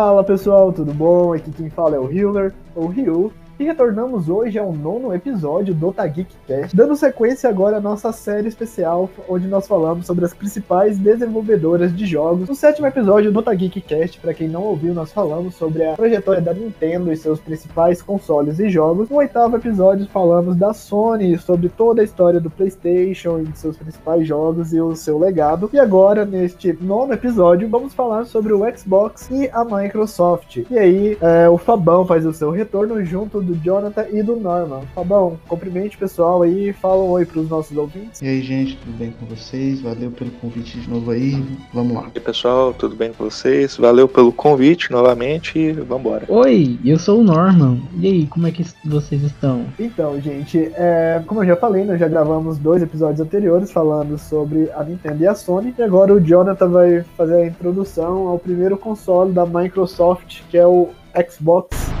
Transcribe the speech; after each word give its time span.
Fala 0.00 0.24
pessoal, 0.24 0.72
tudo 0.72 0.94
bom? 0.94 1.34
Aqui 1.34 1.52
quem 1.52 1.68
fala 1.68 1.94
é 1.94 1.98
o 1.98 2.10
Healer, 2.10 2.54
ou 2.74 2.86
Ryu, 2.86 3.30
e 3.60 3.64
retornamos 3.64 4.30
hoje 4.30 4.58
ao 4.58 4.72
nono 4.72 5.12
episódio 5.12 5.74
do 5.74 5.92
Tageek 5.92 6.34
Cast, 6.46 6.74
dando 6.74 6.96
sequência 6.96 7.50
agora 7.50 7.76
à 7.76 7.80
nossa 7.80 8.10
série 8.10 8.48
especial, 8.48 9.10
onde 9.28 9.46
nós 9.46 9.68
falamos 9.68 10.06
sobre 10.06 10.24
as 10.24 10.32
principais 10.32 10.96
desenvolvedoras 10.96 11.94
de 11.94 12.06
jogos. 12.06 12.48
No 12.48 12.54
sétimo 12.54 12.86
episódio 12.86 13.30
do 13.30 13.42
Tageek 13.42 13.82
Cast, 13.82 14.18
para 14.18 14.32
quem 14.32 14.48
não 14.48 14.62
ouviu, 14.62 14.94
nós 14.94 15.12
falamos 15.12 15.56
sobre 15.56 15.84
a 15.84 15.94
trajetória 15.94 16.40
da 16.40 16.54
Nintendo 16.54 17.12
e 17.12 17.16
seus 17.18 17.38
principais 17.38 18.00
consoles 18.00 18.58
e 18.58 18.70
jogos. 18.70 19.10
No 19.10 19.18
oitavo 19.18 19.56
episódio, 19.56 20.08
falamos 20.08 20.56
da 20.56 20.72
Sony, 20.72 21.36
sobre 21.36 21.68
toda 21.68 22.00
a 22.00 22.04
história 22.04 22.40
do 22.40 22.48
PlayStation 22.48 23.40
e 23.40 23.58
seus 23.58 23.76
principais 23.76 24.26
jogos 24.26 24.72
e 24.72 24.80
o 24.80 24.96
seu 24.96 25.18
legado. 25.18 25.68
E 25.70 25.78
agora, 25.78 26.24
neste 26.24 26.72
nono 26.80 27.12
episódio, 27.12 27.68
vamos 27.68 27.92
falar 27.92 28.24
sobre 28.24 28.54
o 28.54 28.62
Xbox 28.74 29.28
e 29.30 29.50
a 29.52 29.62
Microsoft. 29.66 30.64
E 30.70 30.78
aí, 30.78 31.18
é, 31.20 31.46
o 31.46 31.58
Fabão 31.58 32.06
faz 32.06 32.24
o 32.24 32.32
seu 32.32 32.50
retorno 32.50 33.04
junto 33.04 33.42
do 33.42 33.49
Jonathan 33.54 34.06
e 34.12 34.22
do 34.22 34.36
Norman. 34.36 34.82
Fabão, 34.94 35.38
cumprimente 35.48 35.96
pessoal 35.96 36.42
aí, 36.42 36.72
fala 36.72 37.02
um 37.02 37.10
oi 37.10 37.24
pros 37.24 37.48
nossos 37.48 37.76
ouvintes. 37.76 38.20
E 38.20 38.26
aí, 38.26 38.42
gente, 38.42 38.76
tudo 38.76 38.96
bem 38.96 39.12
com 39.12 39.26
vocês? 39.26 39.80
Valeu 39.80 40.10
pelo 40.10 40.30
convite 40.32 40.78
de 40.78 40.88
novo 40.88 41.10
aí. 41.10 41.42
Vamos 41.72 41.94
lá. 41.94 42.02
E 42.02 42.18
aí, 42.18 42.20
pessoal, 42.20 42.72
tudo 42.72 42.94
bem 42.94 43.12
com 43.12 43.24
vocês? 43.24 43.76
Valeu 43.76 44.08
pelo 44.08 44.32
convite 44.32 44.90
novamente 44.90 45.58
e 45.58 45.72
vambora. 45.72 46.24
Oi, 46.28 46.78
eu 46.84 46.98
sou 46.98 47.20
o 47.20 47.24
Norman. 47.24 47.80
E 47.98 48.06
aí, 48.06 48.26
como 48.26 48.46
é 48.46 48.50
que 48.50 48.64
vocês 48.84 49.22
estão? 49.22 49.66
Então, 49.78 50.20
gente, 50.20 50.70
é, 50.74 51.22
como 51.26 51.42
eu 51.42 51.48
já 51.48 51.56
falei, 51.56 51.84
nós 51.84 51.98
já 51.98 52.08
gravamos 52.08 52.58
dois 52.58 52.82
episódios 52.82 53.20
anteriores 53.20 53.70
falando 53.70 54.18
sobre 54.18 54.70
a 54.74 54.84
Nintendo 54.84 55.22
e 55.22 55.26
a 55.26 55.34
Sony. 55.34 55.74
E 55.78 55.82
agora 55.82 56.12
o 56.12 56.20
Jonathan 56.20 56.68
vai 56.68 57.04
fazer 57.16 57.34
a 57.34 57.46
introdução 57.46 58.28
ao 58.28 58.38
primeiro 58.38 58.76
console 58.76 59.32
da 59.32 59.46
Microsoft, 59.46 60.42
que 60.50 60.56
é 60.56 60.66
o 60.66 60.88
Xbox 61.28 61.99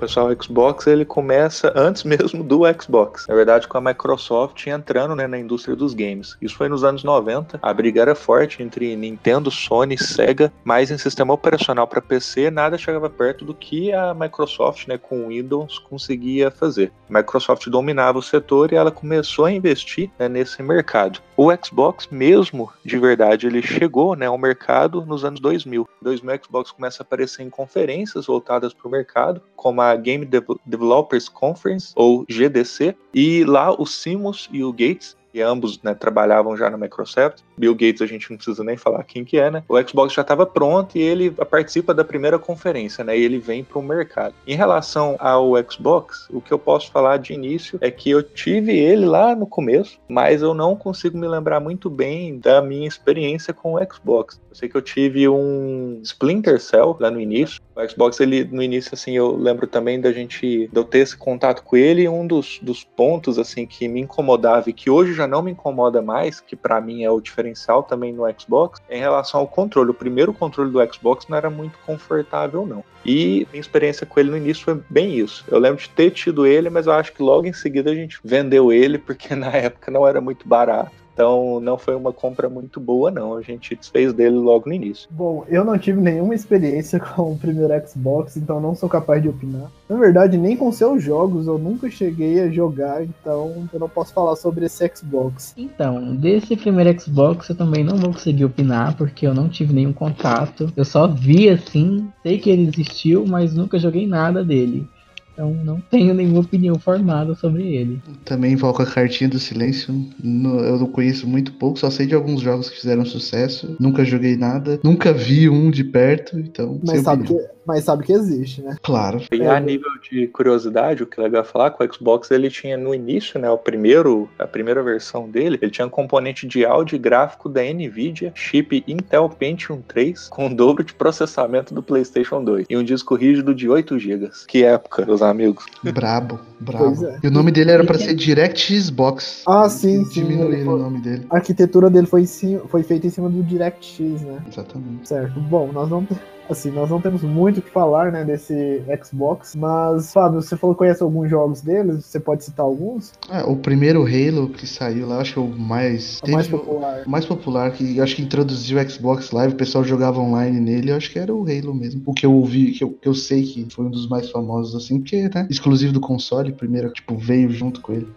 pessoal, 0.00 0.30
Xbox 0.40 0.86
ele 0.86 1.04
começa 1.04 1.70
antes 1.76 2.04
mesmo 2.04 2.42
do 2.42 2.62
Xbox. 2.80 3.26
Na 3.28 3.34
verdade, 3.34 3.68
com 3.68 3.76
a 3.76 3.80
Microsoft 3.80 4.66
entrando 4.66 5.14
né, 5.14 5.26
na 5.26 5.38
indústria 5.38 5.76
dos 5.76 5.92
games. 5.92 6.36
Isso 6.40 6.56
foi 6.56 6.68
nos 6.70 6.82
anos 6.82 7.04
90. 7.04 7.58
A 7.62 7.74
briga 7.74 8.00
era 8.00 8.14
forte 8.14 8.62
entre 8.62 8.96
Nintendo, 8.96 9.50
Sony, 9.50 9.98
Sega, 9.98 10.50
mas 10.64 10.90
em 10.90 10.96
sistema 10.96 11.34
operacional 11.34 11.86
para 11.86 12.00
PC 12.00 12.50
nada 12.50 12.78
chegava 12.78 13.10
perto 13.10 13.44
do 13.44 13.52
que 13.52 13.92
a 13.92 14.14
Microsoft, 14.14 14.88
né, 14.88 14.96
com 14.96 15.28
Windows, 15.28 15.78
conseguia 15.78 16.50
fazer. 16.50 16.90
A 17.08 17.18
Microsoft 17.18 17.68
dominava 17.68 18.18
o 18.18 18.22
setor 18.22 18.72
e 18.72 18.76
ela 18.76 18.90
começou 18.90 19.44
a 19.44 19.52
investir 19.52 20.10
né, 20.18 20.28
nesse 20.28 20.62
mercado. 20.62 21.20
O 21.36 21.50
Xbox 21.62 22.08
mesmo, 22.10 22.70
de 22.84 22.98
verdade, 22.98 23.46
ele 23.46 23.62
chegou 23.62 24.16
né, 24.16 24.26
ao 24.26 24.38
mercado 24.38 25.04
nos 25.04 25.24
anos 25.24 25.40
2000. 25.40 25.88
Em 26.00 26.04
2000 26.04 26.34
o 26.34 26.44
Xbox 26.44 26.70
começa 26.70 27.02
a 27.02 27.04
aparecer 27.04 27.42
em 27.42 27.50
conferências 27.50 28.26
voltadas 28.26 28.72
para 28.72 28.88
o 28.88 28.90
mercado, 28.90 29.42
como 29.56 29.80
a 29.80 29.89
Game 29.96 30.28
Developers 30.66 31.28
Conference, 31.28 31.92
ou 31.96 32.24
GDC, 32.28 32.96
e 33.14 33.44
lá 33.44 33.70
o 33.72 33.86
Simos 33.86 34.48
e 34.52 34.62
o 34.62 34.72
Gates 34.72 35.16
e 35.32 35.40
ambos 35.40 35.80
né, 35.82 35.94
trabalhavam 35.94 36.56
já 36.56 36.68
na 36.68 36.76
Microsoft. 36.76 37.42
Bill 37.60 37.74
Gates 37.74 38.00
a 38.00 38.06
gente 38.06 38.30
não 38.30 38.38
precisa 38.38 38.64
nem 38.64 38.76
falar 38.76 39.04
quem 39.04 39.22
que 39.22 39.38
é, 39.38 39.50
né? 39.50 39.62
O 39.68 39.80
Xbox 39.86 40.14
já 40.14 40.22
estava 40.22 40.46
pronto 40.46 40.96
e 40.96 41.02
ele 41.02 41.30
participa 41.30 41.92
da 41.92 42.02
primeira 42.02 42.38
conferência, 42.38 43.04
né? 43.04 43.16
E 43.16 43.22
ele 43.22 43.38
vem 43.38 43.62
para 43.62 43.78
o 43.78 43.82
mercado. 43.82 44.34
Em 44.46 44.56
relação 44.56 45.16
ao 45.18 45.52
Xbox, 45.70 46.26
o 46.30 46.40
que 46.40 46.52
eu 46.52 46.58
posso 46.58 46.90
falar 46.90 47.18
de 47.18 47.34
início 47.34 47.78
é 47.82 47.90
que 47.90 48.10
eu 48.10 48.22
tive 48.22 48.76
ele 48.76 49.04
lá 49.04 49.36
no 49.36 49.46
começo, 49.46 50.00
mas 50.08 50.40
eu 50.40 50.54
não 50.54 50.74
consigo 50.74 51.18
me 51.18 51.28
lembrar 51.28 51.60
muito 51.60 51.90
bem 51.90 52.38
da 52.38 52.62
minha 52.62 52.88
experiência 52.88 53.52
com 53.52 53.74
o 53.74 53.92
Xbox. 53.92 54.40
Eu 54.48 54.56
sei 54.56 54.68
que 54.68 54.76
eu 54.76 54.82
tive 54.82 55.28
um 55.28 56.00
Splinter 56.02 56.58
Cell 56.60 56.96
lá 56.98 57.10
no 57.10 57.20
início. 57.20 57.60
O 57.76 57.88
Xbox, 57.88 58.18
ele 58.20 58.44
no 58.44 58.62
início, 58.62 58.94
assim, 58.94 59.12
eu 59.12 59.36
lembro 59.36 59.66
também 59.66 60.00
da 60.00 60.12
gente, 60.12 60.66
de 60.66 60.70
eu 60.72 60.84
ter 60.84 61.00
esse 61.00 61.16
contato 61.16 61.62
com 61.62 61.76
ele. 61.76 62.08
Um 62.08 62.26
dos, 62.26 62.58
dos 62.62 62.84
pontos, 62.84 63.38
assim, 63.38 63.66
que 63.66 63.86
me 63.86 64.00
incomodava 64.00 64.70
e 64.70 64.72
que 64.72 64.88
hoje 64.88 65.12
já 65.12 65.26
não 65.26 65.42
me 65.42 65.52
incomoda 65.52 66.00
mais, 66.00 66.40
que 66.40 66.56
para 66.56 66.80
mim 66.80 67.04
é 67.04 67.10
o 67.10 67.20
diferencial 67.20 67.49
também 67.82 68.12
no 68.12 68.24
Xbox, 68.38 68.80
em 68.88 69.00
relação 69.00 69.40
ao 69.40 69.46
controle. 69.46 69.90
O 69.90 69.94
primeiro 69.94 70.32
controle 70.32 70.70
do 70.70 70.92
Xbox 70.92 71.26
não 71.28 71.36
era 71.36 71.50
muito 71.50 71.78
confortável, 71.84 72.66
não. 72.66 72.84
E 73.04 73.46
minha 73.50 73.60
experiência 73.60 74.06
com 74.06 74.20
ele 74.20 74.30
no 74.30 74.36
início 74.36 74.64
foi 74.64 74.80
bem 74.88 75.18
isso. 75.18 75.44
Eu 75.48 75.58
lembro 75.58 75.80
de 75.80 75.88
ter 75.88 76.10
tido 76.10 76.46
ele, 76.46 76.68
mas 76.70 76.86
eu 76.86 76.92
acho 76.92 77.12
que 77.12 77.22
logo 77.22 77.46
em 77.46 77.52
seguida 77.52 77.90
a 77.90 77.94
gente 77.94 78.18
vendeu 78.22 78.72
ele, 78.72 78.96
porque 78.98 79.34
na 79.34 79.50
época 79.50 79.90
não 79.90 80.06
era 80.06 80.20
muito 80.20 80.46
barato. 80.46 80.92
Então 81.20 81.60
não 81.60 81.76
foi 81.76 81.94
uma 81.94 82.14
compra 82.14 82.48
muito 82.48 82.80
boa, 82.80 83.10
não. 83.10 83.36
A 83.36 83.42
gente 83.42 83.76
desfez 83.76 84.14
dele 84.14 84.36
logo 84.36 84.70
no 84.70 84.74
início. 84.74 85.06
Bom, 85.10 85.44
eu 85.48 85.62
não 85.62 85.76
tive 85.76 86.00
nenhuma 86.00 86.34
experiência 86.34 86.98
com 87.14 87.32
o 87.32 87.38
primeiro 87.38 87.74
Xbox, 87.86 88.38
então 88.38 88.58
não 88.58 88.74
sou 88.74 88.88
capaz 88.88 89.20
de 89.20 89.28
opinar. 89.28 89.70
Na 89.86 89.98
verdade, 89.98 90.38
nem 90.38 90.56
com 90.56 90.72
seus 90.72 91.02
jogos 91.02 91.46
eu 91.46 91.58
nunca 91.58 91.90
cheguei 91.90 92.40
a 92.40 92.48
jogar, 92.48 93.04
então 93.04 93.68
eu 93.70 93.78
não 93.78 93.88
posso 93.88 94.14
falar 94.14 94.34
sobre 94.36 94.64
esse 94.64 94.90
Xbox. 94.94 95.52
Então, 95.58 96.16
desse 96.16 96.56
primeiro 96.56 96.98
Xbox 96.98 97.50
eu 97.50 97.54
também 97.54 97.84
não 97.84 97.98
vou 97.98 98.12
conseguir 98.12 98.46
opinar, 98.46 98.96
porque 98.96 99.26
eu 99.26 99.34
não 99.34 99.46
tive 99.46 99.74
nenhum 99.74 99.92
contato. 99.92 100.72
Eu 100.74 100.86
só 100.86 101.06
vi 101.06 101.50
assim, 101.50 102.08
sei 102.22 102.38
que 102.38 102.48
ele 102.48 102.66
existiu, 102.66 103.26
mas 103.26 103.52
nunca 103.52 103.78
joguei 103.78 104.06
nada 104.06 104.42
dele. 104.42 104.88
Então 105.32 105.54
não 105.54 105.80
tenho 105.80 106.14
nenhuma 106.14 106.40
opinião 106.40 106.78
formada 106.78 107.34
sobre 107.34 107.74
ele. 107.74 108.00
Também 108.24 108.52
invoco 108.52 108.82
a 108.82 108.86
cartinha 108.86 109.28
do 109.28 109.38
silêncio. 109.38 109.94
eu 110.22 110.78
não 110.78 110.86
conheço 110.86 111.26
muito 111.26 111.52
pouco, 111.54 111.78
só 111.78 111.90
sei 111.90 112.06
de 112.06 112.14
alguns 112.14 112.40
jogos 112.40 112.68
que 112.68 112.80
fizeram 112.80 113.04
sucesso. 113.04 113.76
Nunca 113.78 114.04
joguei 114.04 114.36
nada, 114.36 114.78
nunca 114.82 115.12
vi 115.12 115.48
um 115.48 115.70
de 115.70 115.84
perto, 115.84 116.38
então. 116.38 116.80
Mas 116.84 117.02
sabe 117.02 117.24
que, 117.24 117.34
mas 117.66 117.84
sabe 117.84 118.04
que 118.04 118.12
existe, 118.12 118.62
né? 118.62 118.76
Claro. 118.82 119.22
E 119.30 119.42
a 119.42 119.60
nível 119.60 119.90
de 120.10 120.26
curiosidade, 120.28 121.02
o 121.02 121.06
que 121.06 121.20
é 121.20 121.22
legal 121.22 121.44
falar, 121.44 121.70
com 121.70 121.84
o 121.84 121.94
Xbox 121.94 122.30
ele 122.30 122.50
tinha 122.50 122.76
no 122.76 122.94
início, 122.94 123.38
né, 123.38 123.50
o 123.50 123.58
primeiro, 123.58 124.28
a 124.38 124.46
primeira 124.46 124.82
versão 124.82 125.28
dele, 125.28 125.58
ele 125.60 125.70
tinha 125.70 125.86
um 125.86 125.90
componente 125.90 126.46
de 126.46 126.64
áudio 126.64 126.96
e 126.96 126.98
gráfico 126.98 127.48
da 127.48 127.62
Nvidia, 127.62 128.32
chip 128.34 128.82
Intel 128.86 129.28
Pentium 129.28 129.82
3 129.86 130.28
com 130.28 130.46
o 130.46 130.54
dobro 130.54 130.82
de 130.82 130.94
processamento 130.94 131.72
do 131.72 131.82
PlayStation 131.82 132.42
2 132.42 132.66
e 132.68 132.76
um 132.76 132.82
disco 132.82 133.14
rígido 133.14 133.54
de 133.54 133.68
8 133.68 133.98
GB. 133.98 134.30
Que 134.48 134.64
época, 134.64 135.04
meus 135.20 135.22
amigos. 135.22 135.64
Brabo, 135.82 136.38
brabo. 136.58 137.06
É. 137.06 137.18
E 137.22 137.28
o 137.28 137.30
nome 137.30 137.50
dele 137.50 137.70
era 137.70 137.84
para 137.84 137.98
ser 137.98 138.14
Direct 138.14 138.80
Xbox. 138.80 139.42
Ah, 139.46 139.68
sim, 139.68 140.04
sim. 140.06 140.22
Diminuíram 140.22 140.74
o 140.74 140.78
nome 140.78 141.00
dele. 141.00 141.26
A 141.30 141.36
arquitetura 141.36 141.90
dele 141.90 142.06
foi, 142.06 142.24
foi 142.68 142.82
feita 142.82 143.06
em 143.06 143.10
cima 143.10 143.28
do 143.28 143.42
DirectX, 143.42 144.22
né? 144.22 144.42
Exatamente. 144.48 145.08
Certo. 145.08 145.38
Bom, 145.40 145.70
nós 145.72 145.88
vamos 145.88 146.10
Assim, 146.50 146.70
nós 146.72 146.90
não 146.90 147.00
temos 147.00 147.22
muito 147.22 147.58
o 147.58 147.62
que 147.62 147.70
falar, 147.70 148.10
né, 148.10 148.24
desse 148.24 148.82
Xbox, 149.04 149.54
mas, 149.54 150.12
Fábio, 150.12 150.42
você 150.42 150.56
falou 150.56 150.74
que 150.74 150.80
conhece 150.80 151.00
alguns 151.00 151.30
jogos 151.30 151.60
deles, 151.60 152.04
você 152.04 152.18
pode 152.18 152.42
citar 152.42 152.66
alguns? 152.66 153.12
É, 153.30 153.44
o 153.44 153.54
primeiro 153.54 154.02
Halo 154.02 154.48
que 154.48 154.66
saiu 154.66 155.06
lá, 155.06 155.20
acho 155.20 155.34
que 155.34 155.38
é 155.38 155.42
o 155.42 155.48
mais... 155.48 156.18
O 156.26 156.30
mais 156.30 156.48
popular. 156.48 157.02
O 157.06 157.10
mais 157.10 157.24
popular, 157.24 157.70
que 157.70 158.00
acho 158.00 158.16
que 158.16 158.22
introduziu 158.22 158.80
o 158.80 158.90
Xbox 158.90 159.30
Live, 159.30 159.54
o 159.54 159.56
pessoal 159.56 159.84
jogava 159.84 160.20
online 160.20 160.58
nele, 160.58 160.90
eu 160.90 160.96
acho 160.96 161.10
que 161.12 161.20
era 161.20 161.32
o 161.32 161.42
Halo 161.42 161.72
mesmo. 161.72 162.02
O 162.04 162.12
que 162.12 162.26
eu 162.26 162.32
ouvi, 162.32 162.72
que 162.72 162.82
eu, 162.82 162.90
que 162.90 163.08
eu 163.08 163.14
sei 163.14 163.44
que 163.44 163.68
foi 163.72 163.84
um 163.84 163.90
dos 163.90 164.08
mais 164.08 164.28
famosos, 164.28 164.74
assim, 164.74 164.98
porque, 164.98 165.28
né, 165.32 165.46
exclusivo 165.48 165.92
do 165.92 166.00
console, 166.00 166.52
primeiro, 166.52 166.92
tipo, 166.92 167.16
veio 167.16 167.50
junto 167.52 167.80
com 167.80 167.92
ele. 167.92 168.08